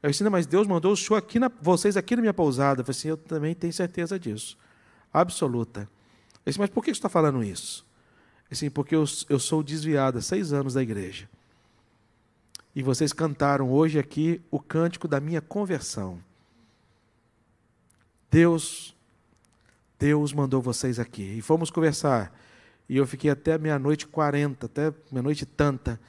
Eu 0.00 0.10
disse, 0.10 0.22
mas 0.28 0.46
Deus 0.46 0.66
mandou 0.66 0.92
o 0.92 0.96
senhor 0.96 1.16
aqui 1.16 1.40
na, 1.40 1.50
vocês 1.60 1.96
aqui 1.96 2.14
na 2.14 2.22
minha 2.22 2.34
pousada. 2.34 2.82
Eu 2.82 2.84
falei 2.84 2.98
assim, 2.98 3.08
eu 3.08 3.16
também 3.16 3.54
tenho 3.54 3.72
certeza 3.72 4.18
disso. 4.18 4.56
Absoluta. 5.12 5.88
Eu 6.44 6.50
disse, 6.50 6.60
mas 6.60 6.70
por 6.70 6.84
que 6.84 6.90
você 6.90 6.98
está 6.98 7.08
falando 7.08 7.42
isso? 7.42 7.84
Assim, 8.54 8.70
porque 8.70 8.94
eu, 8.94 9.04
eu 9.28 9.38
sou 9.38 9.62
desviado 9.62 10.18
há 10.18 10.22
seis 10.22 10.52
anos 10.52 10.74
da 10.74 10.82
igreja. 10.82 11.28
E 12.74 12.82
vocês 12.82 13.12
cantaram 13.12 13.70
hoje 13.70 13.98
aqui 13.98 14.40
o 14.50 14.58
cântico 14.58 15.06
da 15.06 15.20
minha 15.20 15.40
conversão. 15.40 16.18
Deus, 18.30 18.96
Deus 19.98 20.32
mandou 20.32 20.60
vocês 20.62 20.98
aqui. 20.98 21.22
E 21.36 21.42
fomos 21.42 21.70
conversar. 21.70 22.32
E 22.88 22.96
eu 22.96 23.06
fiquei 23.06 23.30
até 23.30 23.56
meia-noite 23.56 24.06
quarenta, 24.06 24.66
até 24.66 24.92
meia-noite 25.10 25.46
tanta, 25.46 26.00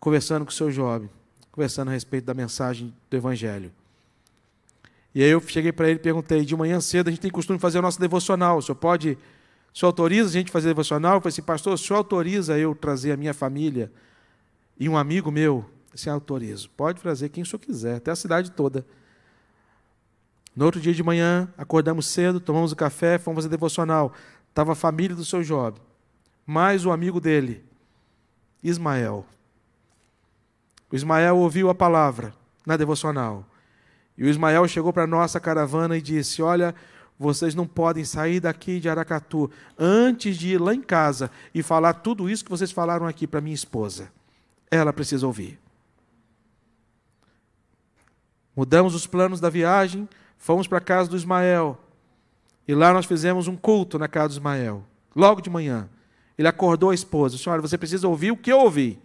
conversando 0.00 0.44
com 0.44 0.50
o 0.50 0.54
seu 0.54 0.70
Job, 0.70 1.08
conversando 1.52 1.88
a 1.88 1.92
respeito 1.92 2.24
da 2.24 2.34
mensagem 2.34 2.94
do 3.08 3.16
Evangelho. 3.16 3.72
E 5.14 5.22
aí 5.22 5.30
eu 5.30 5.40
cheguei 5.40 5.70
para 5.70 5.88
ele 5.88 5.98
e 5.98 6.02
perguntei, 6.02 6.44
de 6.44 6.56
manhã 6.56 6.80
cedo 6.80 7.08
a 7.08 7.10
gente 7.10 7.20
tem 7.20 7.30
costume 7.30 7.58
de 7.58 7.62
fazer 7.62 7.78
o 7.78 7.82
nosso 7.82 8.00
devocional, 8.00 8.58
o 8.58 8.62
senhor 8.62 8.76
pode, 8.76 9.16
o 9.74 9.78
senhor 9.78 9.88
autoriza 9.88 10.28
a 10.28 10.32
gente 10.32 10.52
fazer 10.52 10.68
devocional? 10.68 11.14
Eu 11.14 11.20
falei 11.20 11.32
assim, 11.32 11.42
pastor, 11.42 11.72
o 11.74 11.78
senhor 11.78 11.98
autoriza 11.98 12.56
eu 12.56 12.76
trazer 12.76 13.10
a 13.10 13.16
minha 13.16 13.34
família 13.34 13.90
e 14.78 14.88
um 14.88 14.96
amigo 14.96 15.32
meu 15.32 15.68
se 15.92 16.08
autorizo. 16.08 16.70
Pode 16.70 17.00
trazer 17.00 17.28
quem 17.28 17.42
o 17.42 17.46
senhor 17.46 17.58
quiser, 17.58 17.96
até 17.96 18.12
a 18.12 18.16
cidade 18.16 18.52
toda. 18.52 18.86
No 20.54 20.64
outro 20.64 20.80
dia 20.80 20.94
de 20.94 21.02
manhã, 21.02 21.52
acordamos 21.58 22.06
cedo, 22.06 22.38
tomamos 22.38 22.70
o 22.70 22.76
café, 22.76 23.18
fomos 23.18 23.38
fazer 23.38 23.48
devocional. 23.48 24.12
Estava 24.48 24.72
a 24.72 24.76
família 24.76 25.16
do 25.16 25.24
seu 25.24 25.42
Job, 25.42 25.80
mais 26.46 26.86
o 26.86 26.92
amigo 26.92 27.20
dele, 27.20 27.64
Ismael. 28.62 29.26
O 30.88 30.94
Ismael 30.94 31.36
ouviu 31.36 31.68
a 31.68 31.74
palavra 31.74 32.32
na 32.64 32.76
devocional. 32.76 33.44
E 34.16 34.22
o 34.22 34.28
Ismael 34.28 34.68
chegou 34.68 34.92
para 34.92 35.02
a 35.02 35.08
nossa 35.08 35.40
caravana 35.40 35.96
e 35.96 36.00
disse: 36.00 36.40
Olha, 36.40 36.72
vocês 37.18 37.54
não 37.54 37.66
podem 37.66 38.04
sair 38.04 38.40
daqui 38.40 38.80
de 38.80 38.88
Aracatu 38.88 39.50
antes 39.78 40.36
de 40.36 40.54
ir 40.54 40.60
lá 40.60 40.74
em 40.74 40.80
casa 40.80 41.30
e 41.54 41.62
falar 41.62 41.94
tudo 41.94 42.28
isso 42.28 42.44
que 42.44 42.50
vocês 42.50 42.72
falaram 42.72 43.06
aqui 43.06 43.26
para 43.26 43.40
minha 43.40 43.54
esposa. 43.54 44.10
Ela 44.70 44.92
precisa 44.92 45.26
ouvir. 45.26 45.58
Mudamos 48.56 48.94
os 48.94 49.06
planos 49.06 49.40
da 49.40 49.50
viagem, 49.50 50.08
fomos 50.38 50.66
para 50.66 50.78
a 50.78 50.80
casa 50.80 51.08
do 51.08 51.16
Ismael. 51.16 51.78
E 52.66 52.74
lá 52.74 52.92
nós 52.92 53.06
fizemos 53.06 53.46
um 53.46 53.56
culto 53.56 53.98
na 53.98 54.08
casa 54.08 54.28
do 54.28 54.32
Ismael, 54.32 54.84
logo 55.14 55.40
de 55.40 55.50
manhã. 55.50 55.88
Ele 56.36 56.48
acordou 56.48 56.90
a 56.90 56.94
esposa: 56.94 57.38
Senhora, 57.38 57.62
você 57.62 57.78
precisa 57.78 58.08
ouvir 58.08 58.32
o 58.32 58.36
que 58.36 58.50
eu 58.50 58.58
ouvi. 58.58 58.98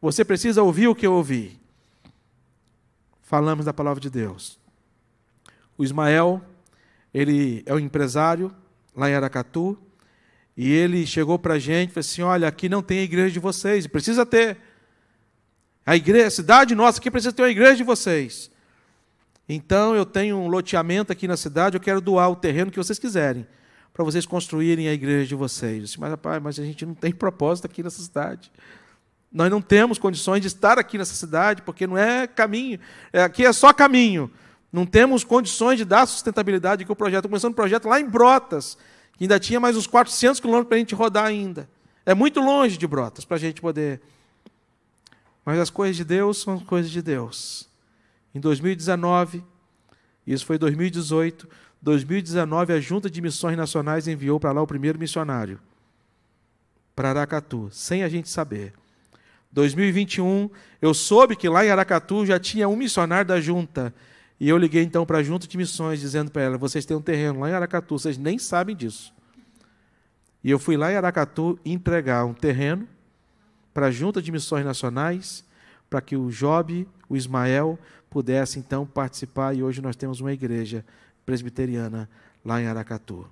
Você 0.00 0.24
precisa 0.24 0.62
ouvir 0.62 0.88
o 0.88 0.94
que 0.94 1.06
eu 1.06 1.12
ouvi. 1.12 1.60
Falamos 3.22 3.64
da 3.64 3.72
palavra 3.72 4.00
de 4.00 4.10
Deus. 4.10 4.58
O 5.78 5.84
Ismael, 5.84 6.42
ele 7.12 7.62
é 7.66 7.74
um 7.74 7.78
empresário 7.78 8.54
lá 8.96 9.08
em 9.10 9.14
Aracatu, 9.14 9.78
e 10.56 10.70
ele 10.70 11.06
chegou 11.06 11.38
para 11.38 11.54
a 11.54 11.58
gente 11.58 11.90
e 11.90 11.92
falou 11.94 12.00
assim: 12.00 12.22
Olha, 12.22 12.48
aqui 12.48 12.68
não 12.68 12.82
tem 12.82 12.98
a 12.98 13.02
igreja 13.02 13.30
de 13.30 13.40
vocês, 13.40 13.86
precisa 13.86 14.26
ter. 14.26 14.58
A 15.84 15.96
igreja, 15.96 16.26
a 16.26 16.30
cidade 16.30 16.74
nossa 16.74 16.98
aqui 16.98 17.10
precisa 17.10 17.32
ter 17.32 17.42
uma 17.42 17.50
igreja 17.50 17.76
de 17.76 17.84
vocês. 17.84 18.50
Então 19.48 19.94
eu 19.94 20.06
tenho 20.06 20.36
um 20.36 20.48
loteamento 20.48 21.12
aqui 21.12 21.26
na 21.26 21.36
cidade, 21.36 21.76
eu 21.76 21.80
quero 21.80 22.00
doar 22.00 22.30
o 22.30 22.36
terreno 22.36 22.70
que 22.70 22.76
vocês 22.76 22.98
quiserem, 22.98 23.46
para 23.92 24.04
vocês 24.04 24.24
construírem 24.24 24.88
a 24.88 24.92
igreja 24.92 25.26
de 25.26 25.34
vocês. 25.34 25.82
Disse, 25.82 26.00
mas 26.00 26.10
rapaz, 26.10 26.42
mas 26.42 26.58
a 26.58 26.64
gente 26.64 26.86
não 26.86 26.94
tem 26.94 27.12
propósito 27.12 27.64
aqui 27.66 27.82
nessa 27.82 28.00
cidade. 28.00 28.52
Nós 29.32 29.50
não 29.50 29.62
temos 29.62 29.98
condições 29.98 30.40
de 30.40 30.46
estar 30.46 30.78
aqui 30.78 30.98
nessa 30.98 31.14
cidade, 31.14 31.62
porque 31.62 31.86
não 31.86 31.96
é 31.96 32.26
caminho. 32.26 32.78
É, 33.12 33.22
aqui 33.22 33.44
é 33.44 33.52
só 33.52 33.72
caminho. 33.72 34.30
Não 34.72 34.86
temos 34.86 35.22
condições 35.22 35.76
de 35.76 35.84
dar 35.84 36.06
sustentabilidade 36.06 36.82
aqui 36.82 36.90
o 36.90 36.96
projeto. 36.96 37.28
Começando 37.28 37.52
um 37.52 37.54
projeto 37.54 37.88
lá 37.88 38.00
em 38.00 38.08
Brotas, 38.08 38.78
que 39.16 39.24
ainda 39.24 39.38
tinha 39.38 39.60
mais 39.60 39.76
uns 39.76 39.86
400 39.86 40.40
quilômetros 40.40 40.68
para 40.68 40.76
a 40.76 40.78
gente 40.78 40.94
rodar 40.94 41.26
ainda. 41.26 41.68
É 42.06 42.14
muito 42.14 42.40
longe 42.40 42.78
de 42.78 42.86
Brotas 42.86 43.24
para 43.24 43.36
a 43.36 43.40
gente 43.40 43.60
poder. 43.60 44.00
Mas 45.44 45.58
as 45.58 45.68
coisas 45.68 45.96
de 45.96 46.04
Deus 46.04 46.38
são 46.40 46.58
coisas 46.58 46.90
de 46.90 47.02
Deus. 47.02 47.68
Em 48.34 48.40
2019, 48.40 49.44
isso 50.26 50.46
foi 50.46 50.56
2018, 50.56 51.48
2019 51.82 52.72
a 52.72 52.80
Junta 52.80 53.10
de 53.10 53.20
Missões 53.20 53.56
Nacionais 53.56 54.08
enviou 54.08 54.40
para 54.40 54.52
lá 54.52 54.62
o 54.62 54.66
primeiro 54.66 54.98
missionário 54.98 55.60
para 56.94 57.10
Aracatu, 57.10 57.68
sem 57.72 58.02
a 58.02 58.08
gente 58.08 58.28
saber. 58.28 58.72
2021, 59.50 60.48
eu 60.80 60.94
soube 60.94 61.36
que 61.36 61.48
lá 61.48 61.64
em 61.64 61.70
Aracatu 61.70 62.24
já 62.24 62.38
tinha 62.38 62.68
um 62.68 62.76
missionário 62.76 63.26
da 63.26 63.40
junta. 63.40 63.94
E 64.42 64.48
eu 64.48 64.58
liguei 64.58 64.82
então 64.82 65.06
para 65.06 65.18
a 65.18 65.22
junta 65.22 65.46
de 65.46 65.56
missões, 65.56 66.00
dizendo 66.00 66.28
para 66.28 66.42
ela: 66.42 66.58
vocês 66.58 66.84
têm 66.84 66.96
um 66.96 67.00
terreno 67.00 67.38
lá 67.38 67.48
em 67.48 67.52
Aracatu, 67.52 67.96
vocês 67.96 68.18
nem 68.18 68.40
sabem 68.40 68.74
disso. 68.74 69.14
E 70.42 70.50
eu 70.50 70.58
fui 70.58 70.76
lá 70.76 70.90
em 70.90 70.96
Aracatu 70.96 71.60
entregar 71.64 72.24
um 72.24 72.34
terreno 72.34 72.88
para 73.72 73.86
a 73.86 73.90
junta 73.92 74.20
de 74.20 74.32
missões 74.32 74.64
nacionais, 74.64 75.44
para 75.88 76.00
que 76.00 76.16
o 76.16 76.28
Job, 76.28 76.88
o 77.08 77.16
Ismael, 77.16 77.78
pudesse 78.10 78.58
então 78.58 78.84
participar 78.84 79.54
e 79.54 79.62
hoje 79.62 79.80
nós 79.80 79.94
temos 79.94 80.20
uma 80.20 80.32
igreja 80.32 80.84
presbiteriana 81.24 82.10
lá 82.44 82.60
em 82.60 82.66
Aracatu. 82.66 83.30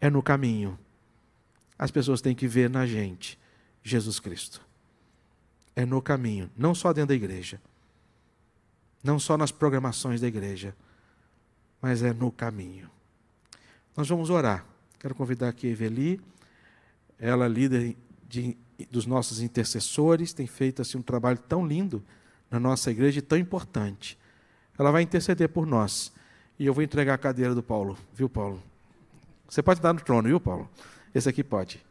É 0.00 0.10
no 0.10 0.24
caminho. 0.24 0.76
As 1.78 1.92
pessoas 1.92 2.20
têm 2.20 2.34
que 2.34 2.48
ver 2.48 2.68
na 2.68 2.84
gente 2.84 3.38
Jesus 3.80 4.18
Cristo. 4.18 4.60
É 5.76 5.86
no 5.86 6.02
caminho, 6.02 6.50
não 6.56 6.74
só 6.74 6.92
dentro 6.92 7.10
da 7.10 7.14
igreja, 7.14 7.60
não 9.04 9.18
só 9.18 9.36
nas 9.36 9.52
programações 9.52 10.22
da 10.22 10.26
igreja, 10.26 10.74
mas 11.80 12.02
é 12.02 12.14
no 12.14 12.32
caminho. 12.32 12.90
Nós 13.94 14.08
vamos 14.08 14.30
orar. 14.30 14.64
Quero 14.98 15.14
convidar 15.14 15.50
aqui 15.50 15.66
a 15.66 15.70
Eveli, 15.70 16.18
ela 17.18 17.46
líder 17.46 17.94
de, 18.26 18.56
dos 18.90 19.04
nossos 19.04 19.42
intercessores, 19.42 20.32
tem 20.32 20.46
feito 20.46 20.80
assim 20.80 20.96
um 20.96 21.02
trabalho 21.02 21.38
tão 21.38 21.66
lindo 21.66 22.02
na 22.50 22.58
nossa 22.58 22.90
igreja 22.90 23.20
tão 23.20 23.36
importante. 23.36 24.18
Ela 24.78 24.90
vai 24.90 25.02
interceder 25.02 25.50
por 25.50 25.66
nós. 25.66 26.10
E 26.58 26.64
eu 26.64 26.72
vou 26.72 26.82
entregar 26.82 27.14
a 27.14 27.18
cadeira 27.18 27.54
do 27.54 27.62
Paulo, 27.62 27.98
viu, 28.14 28.28
Paulo? 28.28 28.62
Você 29.48 29.62
pode 29.62 29.78
estar 29.78 29.92
no 29.92 30.00
trono, 30.00 30.28
viu, 30.28 30.40
Paulo? 30.40 30.68
Esse 31.14 31.28
aqui 31.28 31.44
pode. 31.44 31.84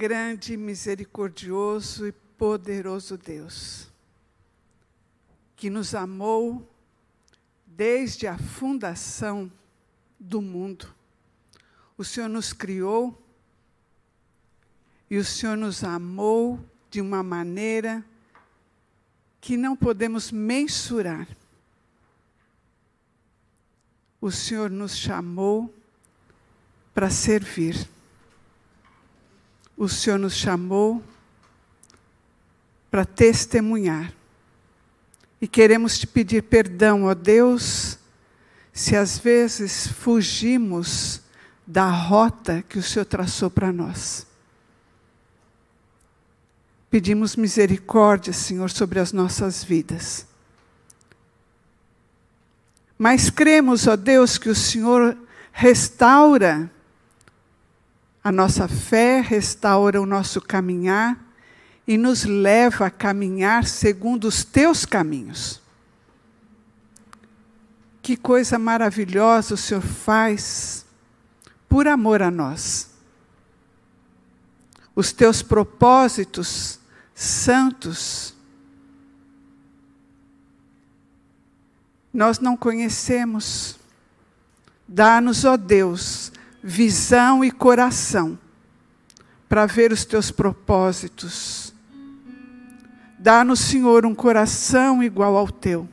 Grande, 0.00 0.56
misericordioso 0.56 2.06
e 2.06 2.12
poderoso 2.12 3.18
Deus, 3.18 3.88
que 5.54 5.68
nos 5.68 5.94
amou 5.94 6.66
desde 7.66 8.26
a 8.26 8.38
fundação 8.38 9.52
do 10.18 10.40
mundo 10.40 11.00
o 12.00 12.04
Senhor 12.04 12.30
nos 12.30 12.54
criou 12.54 13.22
e 15.10 15.18
o 15.18 15.24
Senhor 15.24 15.54
nos 15.54 15.84
amou 15.84 16.58
de 16.88 16.98
uma 16.98 17.22
maneira 17.22 18.02
que 19.38 19.54
não 19.54 19.76
podemos 19.76 20.32
mensurar. 20.32 21.28
O 24.18 24.30
Senhor 24.30 24.70
nos 24.70 24.96
chamou 24.96 25.70
para 26.94 27.10
servir. 27.10 27.86
O 29.80 29.88
Senhor 29.88 30.18
nos 30.18 30.34
chamou 30.34 31.02
para 32.90 33.02
testemunhar. 33.02 34.12
E 35.40 35.48
queremos 35.48 35.98
te 35.98 36.06
pedir 36.06 36.42
perdão, 36.42 37.04
ó 37.04 37.14
Deus, 37.14 37.98
se 38.74 38.94
às 38.94 39.18
vezes 39.18 39.86
fugimos 39.86 41.22
da 41.66 41.88
rota 41.88 42.62
que 42.68 42.78
o 42.78 42.82
Senhor 42.82 43.06
traçou 43.06 43.48
para 43.48 43.72
nós. 43.72 44.26
Pedimos 46.90 47.34
misericórdia, 47.34 48.34
Senhor, 48.34 48.68
sobre 48.68 49.00
as 49.00 49.14
nossas 49.14 49.64
vidas. 49.64 50.26
Mas 52.98 53.30
cremos, 53.30 53.86
ó 53.86 53.96
Deus, 53.96 54.36
que 54.36 54.50
o 54.50 54.54
Senhor 54.54 55.16
restaura 55.50 56.70
a 58.22 58.30
nossa 58.30 58.68
fé, 58.68 59.20
restaura 59.20 60.00
o 60.00 60.06
nosso 60.06 60.40
caminhar 60.40 61.18
e 61.86 61.96
nos 61.96 62.24
leva 62.24 62.86
a 62.86 62.90
caminhar 62.90 63.66
segundo 63.66 64.24
os 64.28 64.44
teus 64.44 64.84
caminhos. 64.84 65.60
Que 68.02 68.16
coisa 68.16 68.58
maravilhosa 68.58 69.54
o 69.54 69.56
Senhor 69.56 69.82
faz 69.82 70.84
por 71.68 71.88
amor 71.88 72.22
a 72.22 72.30
nós. 72.30 72.90
Os 74.94 75.12
teus 75.12 75.42
propósitos 75.42 76.78
santos. 77.14 78.34
Nós 82.12 82.38
não 82.38 82.56
conhecemos. 82.56 83.78
Dá-nos, 84.86 85.44
ó 85.44 85.56
Deus, 85.56 86.32
visão 86.62 87.44
e 87.44 87.50
coração 87.50 88.38
para 89.48 89.66
ver 89.66 89.92
os 89.92 90.04
teus 90.04 90.30
propósitos. 90.30 91.74
Dá-nos, 93.18 93.60
Senhor, 93.60 94.06
um 94.06 94.14
coração 94.14 95.02
igual 95.02 95.36
ao 95.36 95.50
teu. 95.50 95.88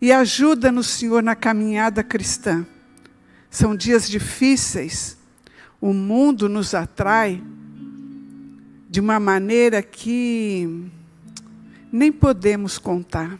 E 0.00 0.10
ajuda-nos, 0.10 0.86
Senhor, 0.86 1.22
na 1.22 1.34
caminhada 1.34 2.02
cristã. 2.02 2.66
São 3.50 3.76
dias 3.76 4.08
difíceis, 4.08 5.16
o 5.80 5.92
mundo 5.92 6.48
nos 6.48 6.74
atrai 6.74 7.42
de 8.88 9.00
uma 9.00 9.20
maneira 9.20 9.82
que 9.82 10.90
nem 11.92 12.10
podemos 12.10 12.78
contar. 12.78 13.38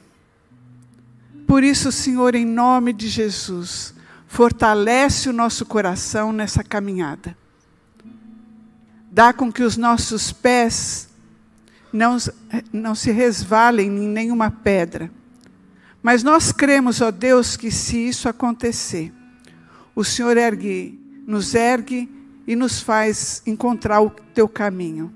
Por 1.47 1.65
isso, 1.65 1.91
Senhor, 1.91 2.35
em 2.35 2.45
nome 2.45 2.93
de 2.93 3.09
Jesus, 3.09 3.96
fortalece 4.27 5.29
o 5.29 5.33
nosso 5.33 5.65
coração 5.65 6.33
nessa 6.33 6.63
caminhada. 6.63 7.37
Dá 9.11 9.33
com 9.33 9.53
que 9.53 9.63
os 9.63 9.77
nossos 9.77 10.33
pés 10.33 11.09
não, 11.93 12.19
não 12.73 12.95
se 12.95 13.11
resvalem 13.11 13.89
em 13.89 14.09
nenhuma 14.09 14.51
pedra. 14.51 15.11
Mas 16.03 16.23
nós 16.23 16.53
cremos, 16.53 17.01
ó 17.01 17.11
Deus, 17.11 17.57
que 17.57 17.71
se 17.71 17.97
isso 17.97 18.29
acontecer, 18.29 19.13
o 19.95 20.05
Senhor 20.05 20.37
ergue, 20.37 21.01
nos 21.27 21.55
ergue 21.55 22.09
e 22.47 22.55
nos 22.55 22.81
faz 22.81 23.43
encontrar 23.47 24.03
o 24.03 24.11
teu 24.11 24.49
caminho. 24.49 25.13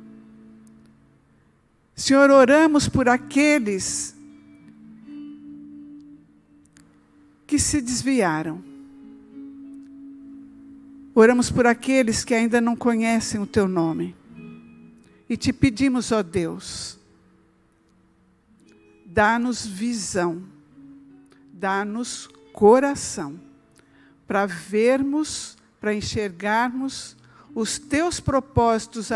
Senhor, 1.94 2.30
oramos 2.30 2.88
por 2.88 3.08
aqueles 3.08 4.16
que 7.46 7.58
se 7.58 7.80
desviaram. 7.82 8.69
Oramos 11.14 11.50
por 11.50 11.66
aqueles 11.66 12.24
que 12.24 12.34
ainda 12.34 12.60
não 12.60 12.76
conhecem 12.76 13.40
o 13.40 13.46
teu 13.46 13.66
nome. 13.68 14.14
E 15.28 15.36
te 15.36 15.52
pedimos, 15.52 16.10
ó 16.12 16.22
Deus, 16.22 16.98
dá-nos 19.06 19.64
visão, 19.66 20.42
dá-nos 21.52 22.28
coração, 22.52 23.38
para 24.26 24.46
vermos, 24.46 25.56
para 25.80 25.94
enxergarmos 25.94 27.16
os 27.54 27.78
teus 27.78 28.20
propósitos 28.20 29.08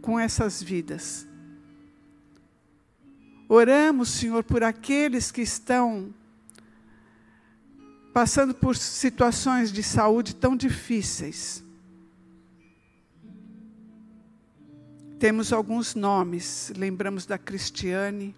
com 0.00 0.18
essas 0.18 0.62
vidas 0.62 1.26
Oramos, 3.52 4.10
Senhor, 4.10 4.44
por 4.44 4.62
aqueles 4.62 5.32
que 5.32 5.42
estão 5.42 6.14
passando 8.12 8.54
por 8.54 8.76
situações 8.76 9.72
de 9.72 9.82
saúde 9.82 10.34
tão 10.34 10.56
difíceis. 10.56 11.62
Temos 15.18 15.52
alguns 15.52 15.94
nomes, 15.94 16.72
lembramos 16.76 17.26
da 17.26 17.38
Cristiane, 17.38 18.34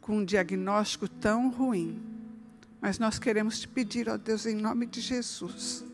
com 0.00 0.18
um 0.18 0.24
diagnóstico 0.24 1.08
tão 1.08 1.50
ruim. 1.50 2.00
Mas 2.80 2.98
nós 2.98 3.18
queremos 3.18 3.60
te 3.60 3.68
pedir, 3.68 4.08
ó 4.08 4.16
Deus, 4.16 4.46
em 4.46 4.54
nome 4.54 4.86
de 4.86 5.00
Jesus. 5.00 5.84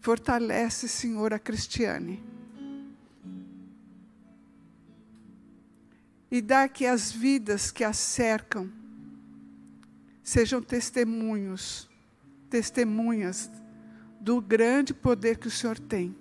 Fortalece, 0.00 0.88
Senhor, 0.88 1.32
a 1.34 1.38
Cristiane. 1.38 2.30
e 6.30 6.40
dá 6.40 6.68
que 6.68 6.86
as 6.86 7.10
vidas 7.10 7.70
que 7.70 7.82
a 7.82 7.92
cercam 7.92 8.70
sejam 10.30 10.62
testemunhos, 10.62 11.90
testemunhas 12.48 13.50
do 14.20 14.40
grande 14.40 14.94
poder 14.94 15.36
que 15.38 15.48
o 15.48 15.50
Senhor 15.50 15.76
tem. 15.76 16.14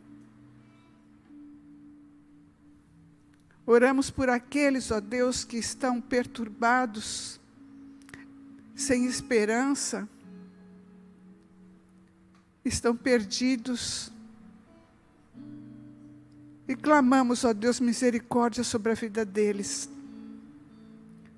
Oramos 3.67 4.09
por 4.09 4.27
aqueles, 4.27 4.89
ó 4.89 4.99
Deus, 4.99 5.43
que 5.43 5.57
estão 5.57 6.01
perturbados, 6.01 7.39
sem 8.73 9.05
esperança, 9.05 10.09
estão 12.65 12.95
perdidos. 12.95 14.11
E 16.67 16.75
clamamos, 16.75 17.43
ó 17.43 17.53
Deus, 17.53 17.79
misericórdia 17.79 18.63
sobre 18.63 18.91
a 18.91 18.95
vida 18.95 19.23
deles. 19.23 19.87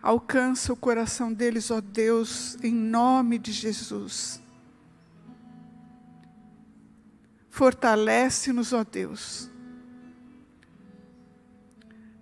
Alcança 0.02 0.74
o 0.74 0.76
coração 0.76 1.32
deles, 1.32 1.70
ó 1.70 1.80
Deus, 1.80 2.58
em 2.64 2.74
nome 2.74 3.38
de 3.38 3.52
Jesus. 3.52 4.42
Fortalece-nos, 7.50 8.74
ó 8.74 8.84
Deus. 8.84 9.50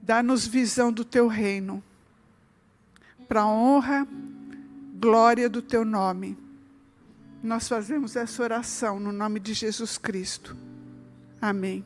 Dá-nos 0.02 0.46
visão 0.46 0.92
do 0.92 1.06
teu 1.06 1.28
reino, 1.28 1.84
para 3.28 3.42
a 3.42 3.48
honra, 3.48 4.08
glória 4.96 5.48
do 5.48 5.62
teu 5.62 5.86
nome. 5.86 6.38
Nós 7.42 7.70
fazemos 7.70 8.16
essa 8.16 8.44
oração 8.44 9.00
no 9.00 9.14
nome 9.14 9.40
de 9.40 9.54
Jesus 9.54 9.98
Cristo. 9.98 10.58
Amém. 11.40 11.86